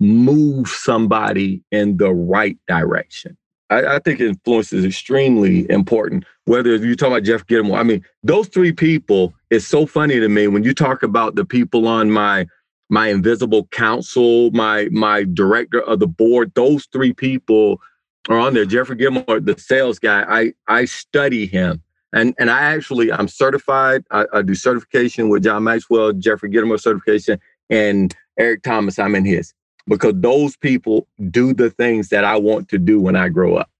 move 0.00 0.68
somebody 0.68 1.62
in 1.70 1.96
the 1.96 2.12
right 2.12 2.58
direction? 2.66 3.36
I, 3.70 3.96
I, 3.96 3.98
think 3.98 4.20
influence 4.20 4.72
is 4.72 4.84
extremely 4.84 5.68
important. 5.70 6.24
Whether 6.44 6.76
you 6.76 6.94
talk 6.94 7.08
about 7.08 7.22
Jeff 7.22 7.46
Gitomer, 7.46 7.78
I 7.78 7.82
mean, 7.82 8.04
those 8.22 8.48
three 8.48 8.72
people 8.72 9.34
It's 9.50 9.66
so 9.66 9.86
funny 9.86 10.20
to 10.20 10.28
me 10.28 10.48
when 10.48 10.64
you 10.64 10.74
talk 10.74 11.02
about 11.02 11.34
the 11.34 11.44
people 11.44 11.88
on 11.88 12.10
my 12.10 12.46
my 12.90 13.08
invisible 13.08 13.66
council, 13.68 14.50
my 14.50 14.88
my 14.90 15.24
director 15.32 15.80
of 15.80 15.98
the 16.00 16.06
board. 16.06 16.52
Those 16.54 16.86
three 16.92 17.12
people 17.12 17.80
are 18.28 18.38
on 18.38 18.54
there. 18.54 18.66
Jeffrey 18.66 18.96
Gitomer, 18.96 19.44
the 19.44 19.58
sales 19.58 19.98
guy. 19.98 20.24
I 20.28 20.52
I 20.68 20.84
study 20.84 21.46
him. 21.46 21.82
And, 22.12 22.32
and 22.38 22.48
I 22.48 22.60
actually 22.60 23.10
I'm 23.10 23.26
certified. 23.26 24.04
I, 24.12 24.26
I 24.32 24.42
do 24.42 24.54
certification 24.54 25.28
with 25.30 25.42
John 25.42 25.64
Maxwell, 25.64 26.12
Jeffrey 26.12 26.50
Gitomer 26.50 26.80
certification, 26.80 27.40
and 27.70 28.14
Eric 28.38 28.62
Thomas. 28.62 28.98
I'm 28.98 29.16
in 29.16 29.24
his 29.24 29.52
because 29.86 30.14
those 30.16 30.56
people 30.56 31.06
do 31.30 31.52
the 31.52 31.70
things 31.70 32.08
that 32.08 32.24
I 32.24 32.36
want 32.36 32.68
to 32.70 32.78
do 32.78 33.00
when 33.00 33.16
I 33.16 33.28
grow 33.28 33.56
up. 33.56 33.70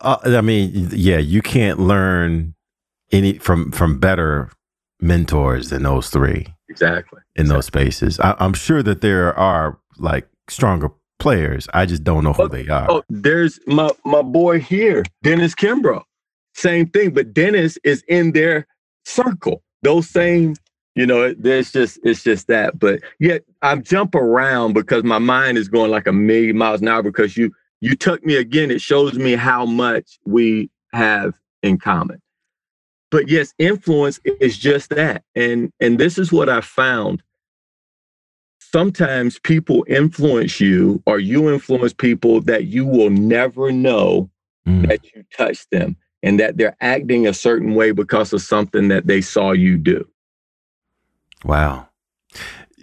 Uh, 0.00 0.18
I 0.24 0.40
mean, 0.40 0.90
yeah, 0.92 1.18
you 1.18 1.42
can't 1.42 1.80
learn 1.80 2.54
any 3.10 3.38
from 3.38 3.72
from 3.72 3.98
better 3.98 4.50
mentors 5.00 5.70
than 5.70 5.82
those 5.82 6.10
three. 6.10 6.46
Exactly. 6.68 7.20
In 7.34 7.42
exactly. 7.42 7.56
those 7.56 7.66
spaces, 7.66 8.20
I, 8.20 8.36
am 8.38 8.52
sure 8.52 8.82
that 8.82 9.00
there 9.00 9.36
are 9.38 9.78
like 9.96 10.28
stronger 10.48 10.90
players. 11.18 11.68
I 11.74 11.86
just 11.86 12.04
don't 12.04 12.24
know 12.24 12.32
who 12.32 12.44
oh, 12.44 12.48
they 12.48 12.68
are. 12.68 12.90
Oh, 12.90 13.02
there's 13.08 13.58
my 13.66 13.90
my 14.04 14.22
boy 14.22 14.60
here, 14.60 15.04
Dennis 15.22 15.54
Kimbro. 15.54 16.02
Same 16.54 16.86
thing, 16.88 17.10
but 17.10 17.32
Dennis 17.32 17.78
is 17.84 18.02
in 18.08 18.32
their 18.32 18.66
circle. 19.04 19.62
Those 19.82 20.08
same 20.08 20.54
you 20.98 21.06
know, 21.06 21.32
there's 21.32 21.70
just 21.70 22.00
it's 22.02 22.24
just 22.24 22.48
that. 22.48 22.76
But 22.76 23.02
yet 23.20 23.44
I 23.62 23.76
jump 23.76 24.16
around 24.16 24.72
because 24.72 25.04
my 25.04 25.18
mind 25.18 25.56
is 25.56 25.68
going 25.68 25.92
like 25.92 26.08
a 26.08 26.12
million 26.12 26.58
miles 26.58 26.82
an 26.82 26.88
hour 26.88 27.04
because 27.04 27.36
you 27.36 27.54
you 27.80 27.94
took 27.94 28.26
me 28.26 28.34
again. 28.34 28.72
It 28.72 28.80
shows 28.80 29.14
me 29.14 29.36
how 29.36 29.64
much 29.64 30.18
we 30.26 30.70
have 30.92 31.38
in 31.62 31.78
common. 31.78 32.20
But 33.12 33.28
yes, 33.28 33.54
influence 33.58 34.18
is 34.24 34.58
just 34.58 34.90
that. 34.90 35.22
And 35.36 35.72
and 35.78 36.00
this 36.00 36.18
is 36.18 36.32
what 36.32 36.48
I 36.48 36.62
found. 36.62 37.22
Sometimes 38.58 39.38
people 39.38 39.86
influence 39.86 40.58
you 40.58 41.00
or 41.06 41.20
you 41.20 41.48
influence 41.48 41.92
people 41.92 42.40
that 42.40 42.64
you 42.64 42.84
will 42.84 43.10
never 43.10 43.70
know 43.70 44.28
mm. 44.66 44.88
that 44.88 45.14
you 45.14 45.24
touched 45.32 45.70
them 45.70 45.96
and 46.24 46.40
that 46.40 46.56
they're 46.56 46.76
acting 46.80 47.28
a 47.28 47.32
certain 47.32 47.76
way 47.76 47.92
because 47.92 48.32
of 48.32 48.42
something 48.42 48.88
that 48.88 49.06
they 49.06 49.20
saw 49.20 49.52
you 49.52 49.78
do. 49.78 50.04
Wow. 51.44 51.88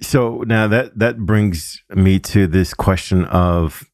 So 0.01 0.43
now 0.45 0.67
that 0.67 0.97
that 0.97 1.19
brings 1.19 1.83
me 1.89 2.19
to 2.19 2.47
this 2.47 2.73
question 2.73 3.25
of 3.25 3.89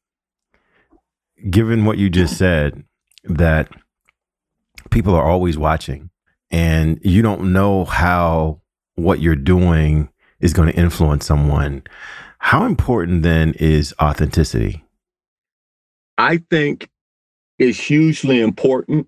given 1.50 1.86
what 1.86 1.98
you 1.98 2.10
just 2.10 2.38
said 2.38 2.84
that 3.24 3.70
people 4.90 5.16
are 5.16 5.24
always 5.24 5.58
watching 5.58 6.10
and 6.50 7.00
you 7.04 7.22
don't 7.22 7.54
know 7.54 7.86
how 7.86 8.62
what 8.96 9.20
you're 9.20 9.36
doing 9.36 10.10
is 10.40 10.54
going 10.54 10.72
to 10.72 10.78
influence 10.78 11.26
someone. 11.26 11.84
How 12.40 12.66
important 12.66 13.24
then 13.24 13.54
is 13.54 13.94
authenticity? 14.02 14.84
I 16.18 16.38
think 16.50 16.90
it's 17.60 17.80
hugely 17.80 18.42
important 18.42 19.08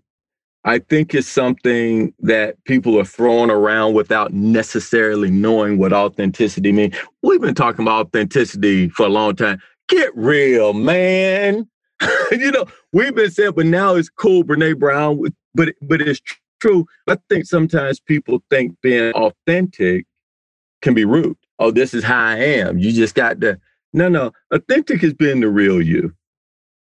I 0.66 0.80
think 0.80 1.14
it's 1.14 1.28
something 1.28 2.14
that 2.20 2.64
people 2.66 3.00
are 3.00 3.06
throwing 3.06 3.50
around 3.50 3.96
without 3.96 4.34
necessarily 4.34 5.30
knowing 5.32 5.78
what 5.78 5.94
authenticity 5.94 6.72
means. 6.72 6.96
We've 7.24 7.42
been 7.42 7.56
talking 7.56 7.84
about 7.84 8.08
authenticity 8.08 8.90
for 8.90 9.06
a 9.06 9.10
long 9.10 9.36
time. 9.36 9.62
get 9.90 10.16
real, 10.16 10.74
man. 10.74 11.68
you 12.32 12.52
know, 12.52 12.66
we've 12.94 13.16
been 13.16 13.32
saying, 13.32 13.54
but 13.56 13.66
now 13.66 13.96
it's 13.96 14.10
cool, 14.10 14.44
Brene 14.44 14.80
Brown. 14.80 15.22
But 15.56 15.76
but 15.82 16.02
it's 16.02 16.22
true. 16.62 16.86
I 17.08 17.18
think 17.30 17.46
sometimes 17.46 18.00
people 18.00 18.44
think 18.50 18.76
being 18.82 19.14
authentic 19.14 20.06
can 20.82 20.94
be 20.94 21.06
rude. 21.06 21.38
Oh, 21.60 21.72
this 21.72 21.94
is 21.94 22.04
how 22.04 22.26
I 22.26 22.38
am. 22.38 22.80
You 22.80 22.94
just 22.94 23.16
got 23.16 23.42
to. 23.42 23.60
No, 23.94 24.10
no. 24.10 24.32
Authentic 24.52 25.04
is 25.04 25.14
being 25.14 25.42
the 25.42 25.50
real 25.50 25.82
you, 25.82 26.14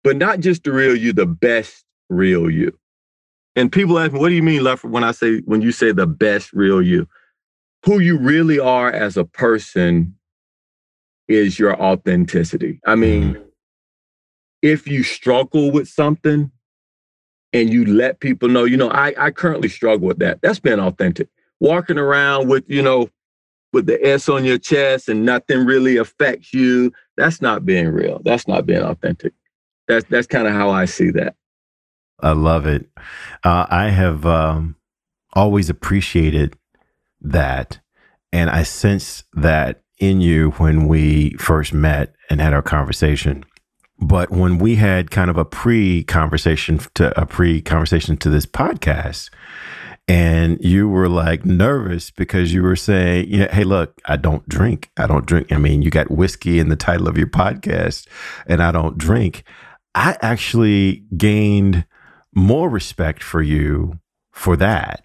but 0.04 0.16
not 0.16 0.40
just 0.40 0.64
the 0.64 0.72
real 0.72 0.96
you, 0.96 1.12
the 1.12 1.26
best 1.26 1.84
real 2.10 2.50
you. 2.50 2.78
And 3.60 3.70
people 3.70 3.98
ask 3.98 4.10
me, 4.10 4.18
what 4.18 4.30
do 4.30 4.34
you 4.34 4.42
mean, 4.42 4.62
Lefford, 4.62 4.88
when 4.88 5.04
I 5.04 5.12
say 5.12 5.40
when 5.40 5.60
you 5.60 5.70
say 5.70 5.92
the 5.92 6.06
best 6.06 6.54
real 6.54 6.80
you? 6.80 7.06
Who 7.84 7.98
you 7.98 8.16
really 8.16 8.58
are 8.58 8.90
as 8.90 9.18
a 9.18 9.24
person 9.24 10.16
is 11.28 11.58
your 11.58 11.78
authenticity. 11.78 12.80
I 12.86 12.94
mean, 12.94 13.34
mm-hmm. 13.34 13.42
if 14.62 14.88
you 14.88 15.02
struggle 15.02 15.70
with 15.70 15.88
something 15.88 16.50
and 17.52 17.70
you 17.70 17.84
let 17.84 18.20
people 18.20 18.48
know, 18.48 18.64
you 18.64 18.78
know, 18.78 18.88
I, 18.88 19.12
I 19.18 19.30
currently 19.30 19.68
struggle 19.68 20.08
with 20.08 20.20
that. 20.20 20.40
That's 20.40 20.58
being 20.58 20.80
authentic. 20.80 21.28
Walking 21.60 21.98
around 21.98 22.48
with, 22.48 22.64
you 22.66 22.80
know, 22.80 23.10
with 23.74 23.84
the 23.84 24.02
S 24.02 24.26
on 24.30 24.42
your 24.42 24.58
chest 24.58 25.06
and 25.10 25.26
nothing 25.26 25.66
really 25.66 25.98
affects 25.98 26.54
you, 26.54 26.94
that's 27.18 27.42
not 27.42 27.66
being 27.66 27.88
real. 27.88 28.22
That's 28.24 28.48
not 28.48 28.64
being 28.64 28.82
authentic. 28.82 29.34
That's 29.86 30.06
that's 30.08 30.26
kind 30.26 30.48
of 30.48 30.54
how 30.54 30.70
I 30.70 30.86
see 30.86 31.10
that. 31.10 31.34
I 32.22 32.32
love 32.32 32.66
it. 32.66 32.88
Uh, 33.44 33.66
I 33.68 33.88
have 33.88 34.26
um, 34.26 34.76
always 35.32 35.70
appreciated 35.70 36.56
that, 37.20 37.80
and 38.32 38.50
I 38.50 38.62
sense 38.62 39.24
that 39.34 39.82
in 39.98 40.20
you 40.20 40.50
when 40.52 40.88
we 40.88 41.30
first 41.34 41.72
met 41.72 42.14
and 42.30 42.40
had 42.40 42.54
our 42.54 42.62
conversation. 42.62 43.44
But 43.98 44.30
when 44.30 44.58
we 44.58 44.76
had 44.76 45.10
kind 45.10 45.28
of 45.30 45.36
a 45.36 45.44
pre 45.44 46.04
conversation 46.04 46.80
to 46.94 47.20
a 47.20 47.26
pre 47.26 47.60
conversation 47.60 48.16
to 48.18 48.30
this 48.30 48.46
podcast, 48.46 49.28
and 50.08 50.58
you 50.60 50.88
were 50.88 51.08
like 51.08 51.44
nervous 51.44 52.10
because 52.10 52.52
you 52.52 52.62
were 52.62 52.76
saying, 52.76 53.26
yeah, 53.28 53.54
hey, 53.54 53.62
look, 53.64 54.00
I 54.06 54.16
don't 54.16 54.48
drink. 54.48 54.90
I 54.96 55.06
don't 55.06 55.26
drink. 55.26 55.52
I 55.52 55.58
mean, 55.58 55.82
you 55.82 55.90
got 55.90 56.10
whiskey 56.10 56.58
in 56.58 56.68
the 56.68 56.76
title 56.76 57.08
of 57.08 57.18
your 57.18 57.28
podcast, 57.28 58.08
and 58.46 58.62
I 58.62 58.72
don't 58.72 58.98
drink. 58.98 59.44
I 59.94 60.16
actually 60.22 61.04
gained 61.16 61.84
more 62.34 62.68
respect 62.68 63.22
for 63.22 63.42
you 63.42 63.98
for 64.32 64.56
that 64.56 65.04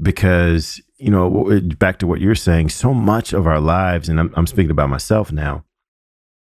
because 0.00 0.80
you 1.02 1.10
know, 1.10 1.60
back 1.80 1.98
to 1.98 2.06
what 2.06 2.20
you're 2.20 2.36
saying, 2.36 2.68
so 2.68 2.94
much 2.94 3.32
of 3.32 3.44
our 3.44 3.58
lives, 3.58 4.08
and 4.08 4.20
I'm, 4.20 4.32
I'm 4.36 4.46
speaking 4.46 4.70
about 4.70 4.88
myself 4.88 5.32
now, 5.32 5.64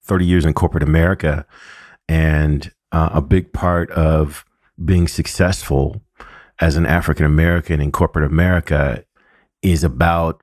30 0.02 0.26
years 0.26 0.44
in 0.44 0.52
corporate 0.52 0.82
America, 0.82 1.46
and 2.08 2.72
uh, 2.90 3.10
a 3.12 3.22
big 3.22 3.52
part 3.52 3.88
of 3.92 4.44
being 4.84 5.06
successful 5.06 6.02
as 6.60 6.74
an 6.74 6.86
African 6.86 7.24
American 7.24 7.80
in 7.80 7.92
corporate 7.92 8.24
America 8.24 9.04
is 9.62 9.84
about 9.84 10.42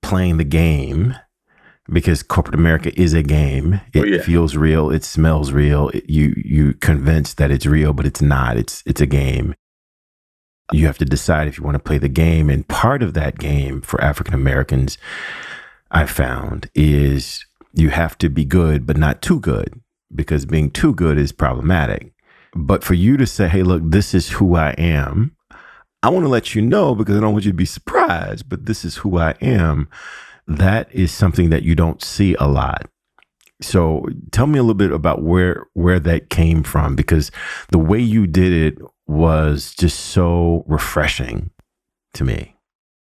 playing 0.00 0.38
the 0.38 0.44
game 0.44 1.14
because 1.92 2.22
corporate 2.22 2.54
America 2.54 2.98
is 3.00 3.14
a 3.14 3.22
game. 3.22 3.80
It 3.92 4.00
oh, 4.00 4.04
yeah. 4.04 4.22
feels 4.22 4.56
real. 4.56 4.90
It 4.90 5.04
smells 5.04 5.52
real. 5.52 5.88
It, 5.90 6.08
you 6.08 6.34
you 6.36 6.74
convinced 6.74 7.36
that 7.38 7.50
it's 7.50 7.66
real, 7.66 7.92
but 7.92 8.06
it's 8.06 8.22
not. 8.22 8.56
It's 8.56 8.82
it's 8.86 9.00
a 9.00 9.06
game 9.06 9.54
you 10.72 10.86
have 10.86 10.98
to 10.98 11.04
decide 11.04 11.48
if 11.48 11.58
you 11.58 11.64
want 11.64 11.74
to 11.74 11.82
play 11.82 11.98
the 11.98 12.08
game. 12.08 12.48
And 12.48 12.66
part 12.66 13.02
of 13.02 13.14
that 13.14 13.38
game 13.38 13.80
for 13.80 14.00
African 14.00 14.34
Americans, 14.34 14.98
I 15.90 16.06
found, 16.06 16.70
is 16.74 17.44
you 17.72 17.90
have 17.90 18.16
to 18.18 18.28
be 18.28 18.44
good, 18.44 18.86
but 18.86 18.96
not 18.96 19.22
too 19.22 19.40
good, 19.40 19.80
because 20.14 20.46
being 20.46 20.70
too 20.70 20.94
good 20.94 21.18
is 21.18 21.32
problematic. 21.32 22.12
But 22.54 22.82
for 22.82 22.94
you 22.94 23.16
to 23.16 23.26
say, 23.26 23.48
hey, 23.48 23.62
look, 23.62 23.82
this 23.84 24.14
is 24.14 24.30
who 24.30 24.56
I 24.56 24.70
am, 24.70 25.36
I 26.02 26.08
want 26.08 26.24
to 26.24 26.30
let 26.30 26.54
you 26.54 26.62
know 26.62 26.94
because 26.94 27.16
I 27.16 27.20
don't 27.20 27.32
want 27.32 27.44
you 27.44 27.52
to 27.52 27.56
be 27.56 27.66
surprised, 27.66 28.48
but 28.48 28.66
this 28.66 28.84
is 28.84 28.98
who 28.98 29.18
I 29.18 29.32
am. 29.40 29.88
That 30.50 30.92
is 30.92 31.12
something 31.12 31.50
that 31.50 31.62
you 31.62 31.76
don't 31.76 32.02
see 32.02 32.34
a 32.40 32.48
lot. 32.48 32.88
So 33.62 34.04
tell 34.32 34.48
me 34.48 34.58
a 34.58 34.62
little 34.62 34.74
bit 34.74 34.90
about 34.90 35.22
where 35.22 35.66
where 35.74 36.00
that 36.00 36.28
came 36.28 36.64
from 36.64 36.96
because 36.96 37.30
the 37.70 37.78
way 37.78 38.00
you 38.00 38.26
did 38.26 38.52
it 38.52 38.78
was 39.06 39.74
just 39.78 40.06
so 40.06 40.64
refreshing 40.66 41.50
to 42.14 42.24
me. 42.24 42.56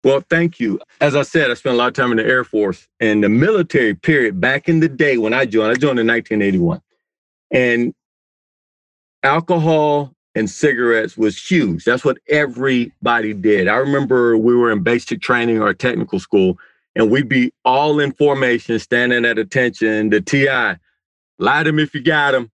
Well, 0.06 0.24
thank 0.30 0.62
you. 0.62 0.80
As 1.02 1.16
I 1.16 1.24
said, 1.24 1.52
I 1.52 1.56
spent 1.56 1.74
a 1.74 1.78
lot 1.78 1.88
of 1.88 1.94
time 1.94 2.12
in 2.12 2.18
the 2.18 2.26
Air 2.26 2.46
Force 2.46 2.88
and 3.02 3.22
the 3.22 3.30
military 3.30 3.96
period 3.96 4.40
back 4.40 4.70
in 4.70 4.80
the 4.80 4.88
day 4.88 5.18
when 5.18 5.34
I 5.34 5.46
joined. 5.46 5.72
I 5.72 5.76
joined 5.76 6.00
in 6.00 6.08
1981. 6.08 6.80
And 7.52 7.94
alcohol 9.24 10.14
and 10.36 10.50
cigarettes 10.50 11.18
was 11.18 11.38
huge. 11.38 11.84
That's 11.84 12.06
what 12.06 12.18
everybody 12.30 13.34
did. 13.34 13.68
I 13.68 13.76
remember 13.76 14.38
we 14.38 14.56
were 14.56 14.72
in 14.72 14.84
basic 14.84 15.22
training 15.22 15.62
or 15.62 15.74
technical 15.74 16.20
school, 16.20 16.60
and 16.96 17.12
we'd 17.12 17.30
be 17.30 17.52
all 17.64 18.00
in 18.00 18.12
formation, 18.14 18.80
standing 18.80 19.26
at 19.26 19.38
attention, 19.38 20.10
the 20.10 20.22
TI, 20.22 20.80
light 21.40 21.64
them 21.64 21.80
if 21.80 21.94
you 21.94 22.02
got 22.02 22.32
them. 22.32 22.52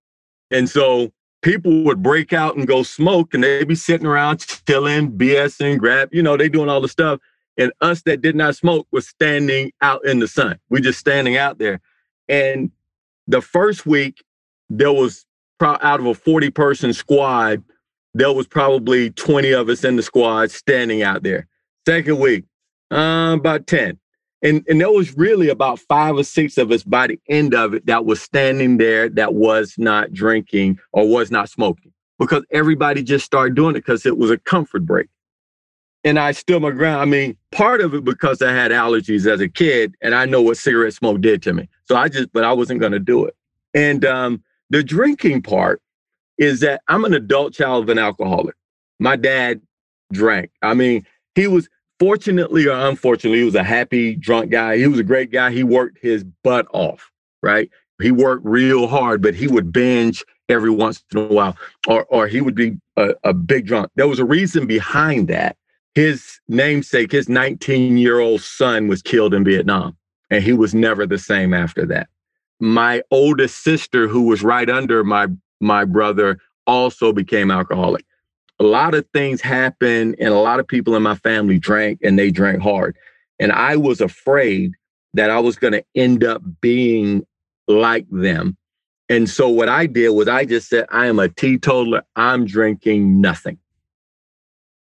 And 0.50 0.70
so 0.70 1.12
people 1.42 1.84
would 1.84 2.02
break 2.02 2.34
out 2.34 2.56
and 2.56 2.68
go 2.68 2.84
smoke 2.84 3.34
and 3.34 3.44
they'd 3.44 3.68
be 3.68 3.76
sitting 3.76 4.08
around 4.08 4.46
chilling, 4.68 5.12
BSing, 5.12 5.78
grab, 5.78 6.10
you 6.12 6.24
know, 6.24 6.38
they 6.38 6.50
doing 6.50 6.70
all 6.70 6.82
the 6.82 6.88
stuff. 6.88 7.20
And 7.58 7.72
us 7.82 8.02
that 8.04 8.22
did 8.22 8.36
not 8.36 8.56
smoke 8.56 8.88
was 8.92 9.08
standing 9.08 9.72
out 9.82 10.06
in 10.06 10.20
the 10.20 10.28
sun. 10.28 10.58
We 10.70 10.82
just 10.82 11.00
standing 11.00 11.38
out 11.38 11.58
there. 11.58 11.82
And 12.28 12.72
the 13.28 13.42
first 13.42 13.86
week, 13.86 14.24
there 14.70 14.92
was 14.92 15.26
pro- 15.60 15.78
out 15.82 16.00
of 16.00 16.06
a 16.06 16.14
40 16.14 16.50
person 16.52 16.94
squad, 16.94 17.64
there 18.14 18.34
was 18.34 18.48
probably 18.48 19.12
20 19.12 19.52
of 19.52 19.70
us 19.70 19.84
in 19.84 19.96
the 19.96 20.04
squad 20.04 20.52
standing 20.52 21.04
out 21.04 21.24
there. 21.24 21.48
Second 21.88 22.20
week, 22.20 22.46
uh, 22.92 23.36
about 23.38 23.68
10. 23.68 23.98
And, 24.44 24.66
and 24.68 24.82
there 24.82 24.92
was 24.92 25.16
really 25.16 25.50
about 25.50 25.80
five 25.80 26.16
or 26.16 26.24
six 26.24 26.58
of 26.58 26.72
us 26.72 26.84
by 26.84 27.08
the 27.08 27.20
end 27.30 27.54
of 27.54 27.74
it 27.76 27.86
that 27.86 28.06
was 28.06 28.22
standing 28.22 28.78
there 28.78 29.08
that 29.10 29.36
was 29.36 29.76
not 29.78 30.14
drinking 30.14 30.80
or 30.94 31.08
was 31.08 31.30
not 31.30 31.50
smoking 31.50 31.94
because 32.18 32.44
everybody 32.52 33.04
just 33.04 33.26
started 33.26 33.56
doing 33.56 33.76
it 33.76 33.80
because 33.80 34.06
it 34.06 34.18
was 34.18 34.32
a 34.32 34.38
comfort 34.38 34.86
break. 34.86 35.08
And 36.04 36.18
I 36.18 36.32
stood 36.32 36.62
my 36.64 36.72
ground. 36.72 37.02
I 37.02 37.06
mean, 37.06 37.38
part 37.52 37.82
of 37.82 37.94
it 37.94 38.04
because 38.04 38.42
I 38.42 38.52
had 38.52 38.72
allergies 38.72 39.32
as 39.32 39.40
a 39.40 39.48
kid 39.48 39.94
and 40.02 40.16
I 40.16 40.26
know 40.26 40.42
what 40.42 40.58
cigarette 40.58 40.94
smoke 40.94 41.22
did 41.22 41.44
to 41.44 41.54
me. 41.54 41.70
So 41.86 41.96
I 41.96 42.10
just, 42.10 42.34
but 42.34 42.44
I 42.44 42.54
wasn't 42.54 42.80
going 42.80 42.94
to 42.94 43.00
do 43.00 43.26
it. 43.26 43.36
And 43.76 44.04
um, 44.06 44.44
the 44.72 44.84
drinking 44.84 45.44
part 45.44 45.82
is 46.40 46.62
that 46.62 46.82
I'm 46.88 47.06
an 47.06 47.14
adult 47.14 47.54
child 47.54 47.84
of 47.84 47.90
an 47.90 48.00
alcoholic. 48.00 48.56
My 49.00 49.16
dad 49.16 49.62
drank. 50.12 50.50
I 50.64 50.74
mean, 50.74 51.06
he 51.36 51.46
was, 51.48 51.70
fortunately 52.02 52.66
or 52.66 52.74
unfortunately, 52.74 53.38
he 53.38 53.46
was 53.46 53.54
a 53.54 53.64
happy 53.64 54.16
drunk 54.16 54.50
guy. 54.50 54.76
He 54.76 54.88
was 54.88 54.98
a 54.98 55.04
great 55.04 55.32
guy. 55.32 55.52
He 55.52 55.64
worked 55.64 56.00
his 56.02 56.24
butt 56.44 56.66
off, 56.74 57.12
right? 57.44 57.70
He 58.02 58.10
worked 58.10 58.44
real 58.44 58.88
hard, 58.88 59.22
but 59.22 59.36
he 59.36 59.48
would 59.48 59.72
binge 59.72 60.26
every 60.50 60.72
once 60.72 61.04
in 61.14 61.20
a 61.20 61.28
while, 61.28 61.56
or 61.88 62.06
or 62.06 62.26
he 62.26 62.42
would 62.42 62.56
be 62.56 62.76
a, 62.98 63.14
a 63.24 63.36
big 63.36 63.68
drunk. 63.68 63.92
There 63.98 64.08
was 64.08 64.18
a 64.18 64.26
reason 64.26 64.66
behind 64.66 65.28
that. 65.28 65.58
His 65.94 66.40
namesake, 66.48 67.12
his 67.12 67.30
19 67.30 67.98
year 67.98 68.20
old 68.20 68.42
son, 68.42 68.88
was 68.88 69.04
killed 69.04 69.36
in 69.36 69.44
Vietnam, 69.44 69.96
and 70.32 70.44
he 70.44 70.54
was 70.54 70.74
never 70.74 71.06
the 71.06 71.20
same 71.20 71.54
after 71.54 71.86
that. 71.86 72.10
My 72.60 73.04
oldest 73.12 73.64
sister, 73.64 74.08
who 74.08 74.24
was 74.24 74.42
right 74.42 74.72
under 74.72 75.04
my 75.04 75.28
my 75.60 75.86
brother, 75.86 76.40
also 76.66 77.14
became 77.14 77.52
alcoholic 77.52 78.06
a 78.62 78.64
lot 78.64 78.94
of 78.94 79.08
things 79.12 79.42
happened 79.42 80.16
and 80.20 80.30
a 80.30 80.38
lot 80.38 80.60
of 80.60 80.68
people 80.68 80.96
in 80.96 81.02
my 81.02 81.16
family 81.16 81.58
drank 81.58 82.00
and 82.04 82.20
they 82.20 82.30
drank 82.30 82.62
hard. 82.62 82.96
And 83.40 83.52
I 83.52 83.76
was 83.76 84.02
afraid 84.02 84.74
that 85.16 85.32
I 85.32 85.40
was 85.40 85.56
going 85.56 85.74
to 85.74 85.84
end 85.96 86.24
up 86.24 86.44
being 86.62 87.26
like 87.68 88.06
them. 88.12 88.56
And 89.10 89.28
so 89.28 89.50
what 89.50 89.68
I 89.68 89.88
did 89.88 90.10
was 90.10 90.28
I 90.28 90.46
just 90.46 90.70
said, 90.70 90.86
I 90.92 91.08
am 91.08 91.18
a 91.18 91.28
teetotaler. 91.28 92.04
I'm 92.16 92.46
drinking 92.46 93.20
nothing. 93.20 93.58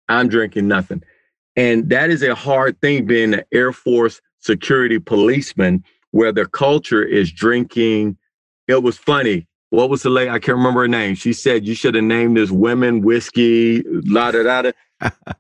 I'm 0.08 0.28
drinking 0.28 0.66
nothing. 0.66 1.02
And 1.54 1.90
that 1.90 2.08
is 2.08 2.22
a 2.22 2.34
hard 2.34 2.80
thing 2.80 3.04
being 3.04 3.34
an 3.34 3.42
Air 3.52 3.74
Force 3.74 4.22
security 4.38 4.98
policeman 4.98 5.84
where 6.12 6.32
the 6.32 6.46
culture 6.46 7.04
is 7.04 7.30
drinking. 7.30 8.16
It 8.66 8.82
was 8.82 8.96
funny 8.96 9.46
what 9.70 9.90
was 9.90 10.02
the 10.02 10.10
lady? 10.10 10.30
I 10.30 10.38
can't 10.38 10.56
remember 10.56 10.80
her 10.80 10.88
name. 10.88 11.14
She 11.14 11.32
said 11.32 11.66
you 11.66 11.74
should 11.74 11.94
have 11.94 12.04
named 12.04 12.36
this 12.36 12.50
women 12.50 13.02
whiskey, 13.02 13.82
la 13.86 14.30
da 14.30 14.42
da 14.42 14.62
da. 14.62 15.10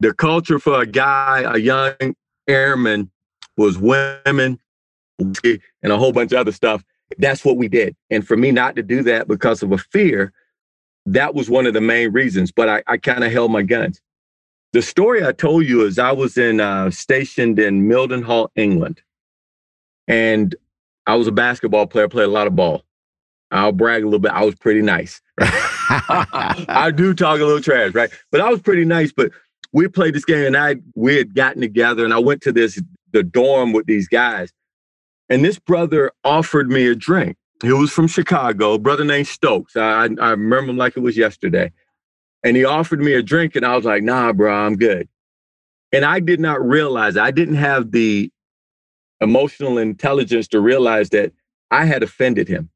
the 0.00 0.12
culture 0.14 0.58
for 0.58 0.80
a 0.80 0.86
guy, 0.86 1.42
a 1.46 1.58
young 1.58 1.94
airman, 2.48 3.10
was 3.56 3.78
women, 3.78 4.58
whiskey, 5.18 5.60
and 5.82 5.92
a 5.92 5.98
whole 5.98 6.12
bunch 6.12 6.32
of 6.32 6.38
other 6.38 6.52
stuff. 6.52 6.82
That's 7.18 7.44
what 7.44 7.56
we 7.56 7.68
did. 7.68 7.96
And 8.10 8.26
for 8.26 8.36
me 8.36 8.50
not 8.50 8.76
to 8.76 8.82
do 8.82 9.02
that 9.04 9.28
because 9.28 9.62
of 9.62 9.72
a 9.72 9.78
fear, 9.78 10.32
that 11.06 11.34
was 11.34 11.50
one 11.50 11.66
of 11.66 11.74
the 11.74 11.80
main 11.80 12.12
reasons. 12.12 12.52
But 12.52 12.68
I, 12.68 12.82
I 12.86 12.96
kind 12.96 13.24
of 13.24 13.32
held 13.32 13.52
my 13.52 13.62
guns. 13.62 14.00
The 14.72 14.82
story 14.82 15.24
I 15.24 15.32
told 15.32 15.66
you 15.66 15.84
is 15.84 15.98
I 15.98 16.12
was 16.12 16.38
in 16.38 16.60
uh, 16.60 16.90
stationed 16.90 17.58
in 17.58 17.88
Mildenhall, 17.88 18.48
England, 18.54 19.02
and 20.06 20.54
I 21.06 21.16
was 21.16 21.26
a 21.26 21.32
basketball 21.32 21.86
player, 21.88 22.08
played 22.08 22.26
a 22.26 22.28
lot 22.28 22.46
of 22.46 22.54
ball. 22.54 22.84
I'll 23.50 23.72
brag 23.72 24.02
a 24.02 24.06
little 24.06 24.20
bit. 24.20 24.32
I 24.32 24.44
was 24.44 24.54
pretty 24.54 24.82
nice. 24.82 25.20
I 25.40 26.92
do 26.94 27.14
talk 27.14 27.40
a 27.40 27.44
little 27.44 27.60
trash, 27.60 27.94
right? 27.94 28.10
But 28.30 28.40
I 28.40 28.48
was 28.48 28.60
pretty 28.60 28.84
nice. 28.84 29.12
But 29.12 29.32
we 29.72 29.88
played 29.88 30.14
this 30.14 30.24
game 30.24 30.46
and 30.46 30.56
I 30.56 30.76
we 30.94 31.16
had 31.16 31.34
gotten 31.34 31.60
together 31.60 32.04
and 32.04 32.14
I 32.14 32.18
went 32.18 32.42
to 32.42 32.52
this 32.52 32.80
the 33.12 33.22
dorm 33.22 33.72
with 33.72 33.86
these 33.86 34.08
guys. 34.08 34.52
And 35.28 35.44
this 35.44 35.58
brother 35.58 36.12
offered 36.24 36.70
me 36.70 36.86
a 36.86 36.94
drink. 36.94 37.36
He 37.62 37.72
was 37.72 37.90
from 37.92 38.08
Chicago, 38.08 38.78
brother 38.78 39.04
named 39.04 39.28
Stokes. 39.28 39.76
I, 39.76 40.08
I 40.20 40.30
remember 40.30 40.70
him 40.70 40.76
like 40.76 40.96
it 40.96 41.00
was 41.00 41.16
yesterday. 41.16 41.72
And 42.42 42.56
he 42.56 42.64
offered 42.64 43.00
me 43.00 43.12
a 43.12 43.22
drink, 43.22 43.54
and 43.54 43.66
I 43.66 43.76
was 43.76 43.84
like, 43.84 44.02
nah, 44.02 44.32
bro, 44.32 44.52
I'm 44.52 44.76
good. 44.76 45.08
And 45.92 46.04
I 46.06 46.20
did 46.20 46.40
not 46.40 46.66
realize, 46.66 47.18
I 47.18 47.30
didn't 47.30 47.56
have 47.56 47.90
the 47.90 48.32
emotional 49.20 49.76
intelligence 49.76 50.48
to 50.48 50.60
realize 50.60 51.10
that 51.10 51.32
I 51.70 51.84
had 51.84 52.02
offended 52.02 52.48
him. 52.48 52.70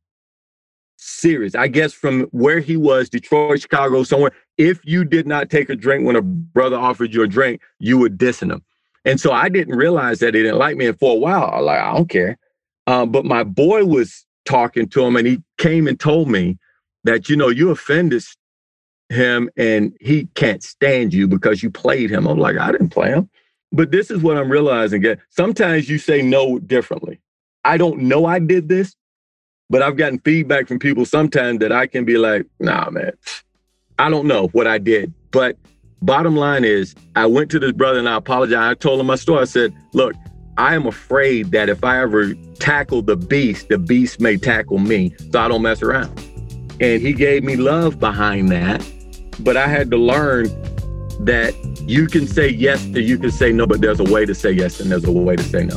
Serious. 1.06 1.54
I 1.54 1.68
guess 1.68 1.92
from 1.92 2.22
where 2.30 2.60
he 2.60 2.78
was, 2.78 3.10
Detroit, 3.10 3.60
Chicago, 3.60 4.04
somewhere, 4.04 4.32
if 4.56 4.80
you 4.84 5.04
did 5.04 5.26
not 5.26 5.50
take 5.50 5.68
a 5.68 5.76
drink 5.76 6.06
when 6.06 6.16
a 6.16 6.22
brother 6.22 6.78
offered 6.78 7.12
you 7.12 7.22
a 7.22 7.28
drink, 7.28 7.60
you 7.78 7.98
were 7.98 8.08
dissing 8.08 8.50
him. 8.50 8.64
And 9.04 9.20
so 9.20 9.30
I 9.30 9.50
didn't 9.50 9.76
realize 9.76 10.20
that 10.20 10.32
he 10.32 10.42
didn't 10.42 10.56
like 10.56 10.78
me. 10.78 10.86
And 10.86 10.98
for 10.98 11.12
a 11.12 11.18
while, 11.18 11.50
I 11.52 11.58
like, 11.58 11.78
I 11.78 11.92
don't 11.92 12.08
care. 12.08 12.38
Um, 12.86 13.12
but 13.12 13.26
my 13.26 13.44
boy 13.44 13.84
was 13.84 14.24
talking 14.46 14.88
to 14.88 15.04
him 15.04 15.16
and 15.16 15.26
he 15.26 15.42
came 15.58 15.86
and 15.86 16.00
told 16.00 16.30
me 16.30 16.56
that, 17.04 17.28
you 17.28 17.36
know, 17.36 17.48
you 17.48 17.68
offended 17.68 18.24
him 19.10 19.50
and 19.58 19.94
he 20.00 20.28
can't 20.34 20.62
stand 20.62 21.12
you 21.12 21.28
because 21.28 21.62
you 21.62 21.70
played 21.70 22.08
him. 22.08 22.26
I'm 22.26 22.38
like, 22.38 22.56
I 22.56 22.72
didn't 22.72 22.88
play 22.88 23.10
him. 23.10 23.28
But 23.72 23.90
this 23.90 24.10
is 24.10 24.22
what 24.22 24.38
I'm 24.38 24.50
realizing. 24.50 25.04
Sometimes 25.28 25.86
you 25.86 25.98
say 25.98 26.22
no 26.22 26.58
differently. 26.60 27.20
I 27.62 27.76
don't 27.76 28.00
know 28.00 28.24
I 28.24 28.38
did 28.38 28.70
this, 28.70 28.96
but 29.70 29.82
I've 29.82 29.96
gotten 29.96 30.18
feedback 30.20 30.68
from 30.68 30.78
people 30.78 31.04
sometimes 31.04 31.60
that 31.60 31.72
I 31.72 31.86
can 31.86 32.04
be 32.04 32.18
like, 32.18 32.46
nah, 32.60 32.90
man, 32.90 33.12
I 33.98 34.10
don't 34.10 34.26
know 34.26 34.48
what 34.48 34.66
I 34.66 34.78
did. 34.78 35.12
But 35.30 35.56
bottom 36.02 36.36
line 36.36 36.64
is, 36.64 36.94
I 37.16 37.26
went 37.26 37.50
to 37.52 37.58
this 37.58 37.72
brother 37.72 37.98
and 37.98 38.08
I 38.08 38.16
apologized. 38.16 38.58
I 38.58 38.74
told 38.74 39.00
him 39.00 39.06
my 39.06 39.16
story. 39.16 39.42
I 39.42 39.44
said, 39.44 39.74
look, 39.92 40.14
I 40.56 40.74
am 40.74 40.86
afraid 40.86 41.50
that 41.52 41.68
if 41.68 41.82
I 41.82 42.00
ever 42.00 42.34
tackle 42.60 43.02
the 43.02 43.16
beast, 43.16 43.68
the 43.68 43.78
beast 43.78 44.20
may 44.20 44.36
tackle 44.36 44.78
me. 44.78 45.14
So 45.32 45.40
I 45.40 45.48
don't 45.48 45.62
mess 45.62 45.82
around. 45.82 46.16
And 46.80 47.02
he 47.02 47.12
gave 47.12 47.42
me 47.42 47.56
love 47.56 47.98
behind 47.98 48.50
that. 48.50 48.86
But 49.40 49.56
I 49.56 49.66
had 49.66 49.90
to 49.90 49.96
learn 49.96 50.46
that 51.24 51.54
you 51.88 52.06
can 52.06 52.26
say 52.26 52.48
yes 52.48 52.84
to 52.86 53.00
you 53.00 53.18
can 53.18 53.30
say 53.30 53.52
no, 53.52 53.66
but 53.66 53.80
there's 53.80 54.00
a 54.00 54.04
way 54.04 54.26
to 54.26 54.34
say 54.34 54.50
yes 54.50 54.80
and 54.80 54.90
there's 54.90 55.04
a 55.04 55.12
way 55.12 55.36
to 55.36 55.42
say 55.42 55.64
no. 55.64 55.76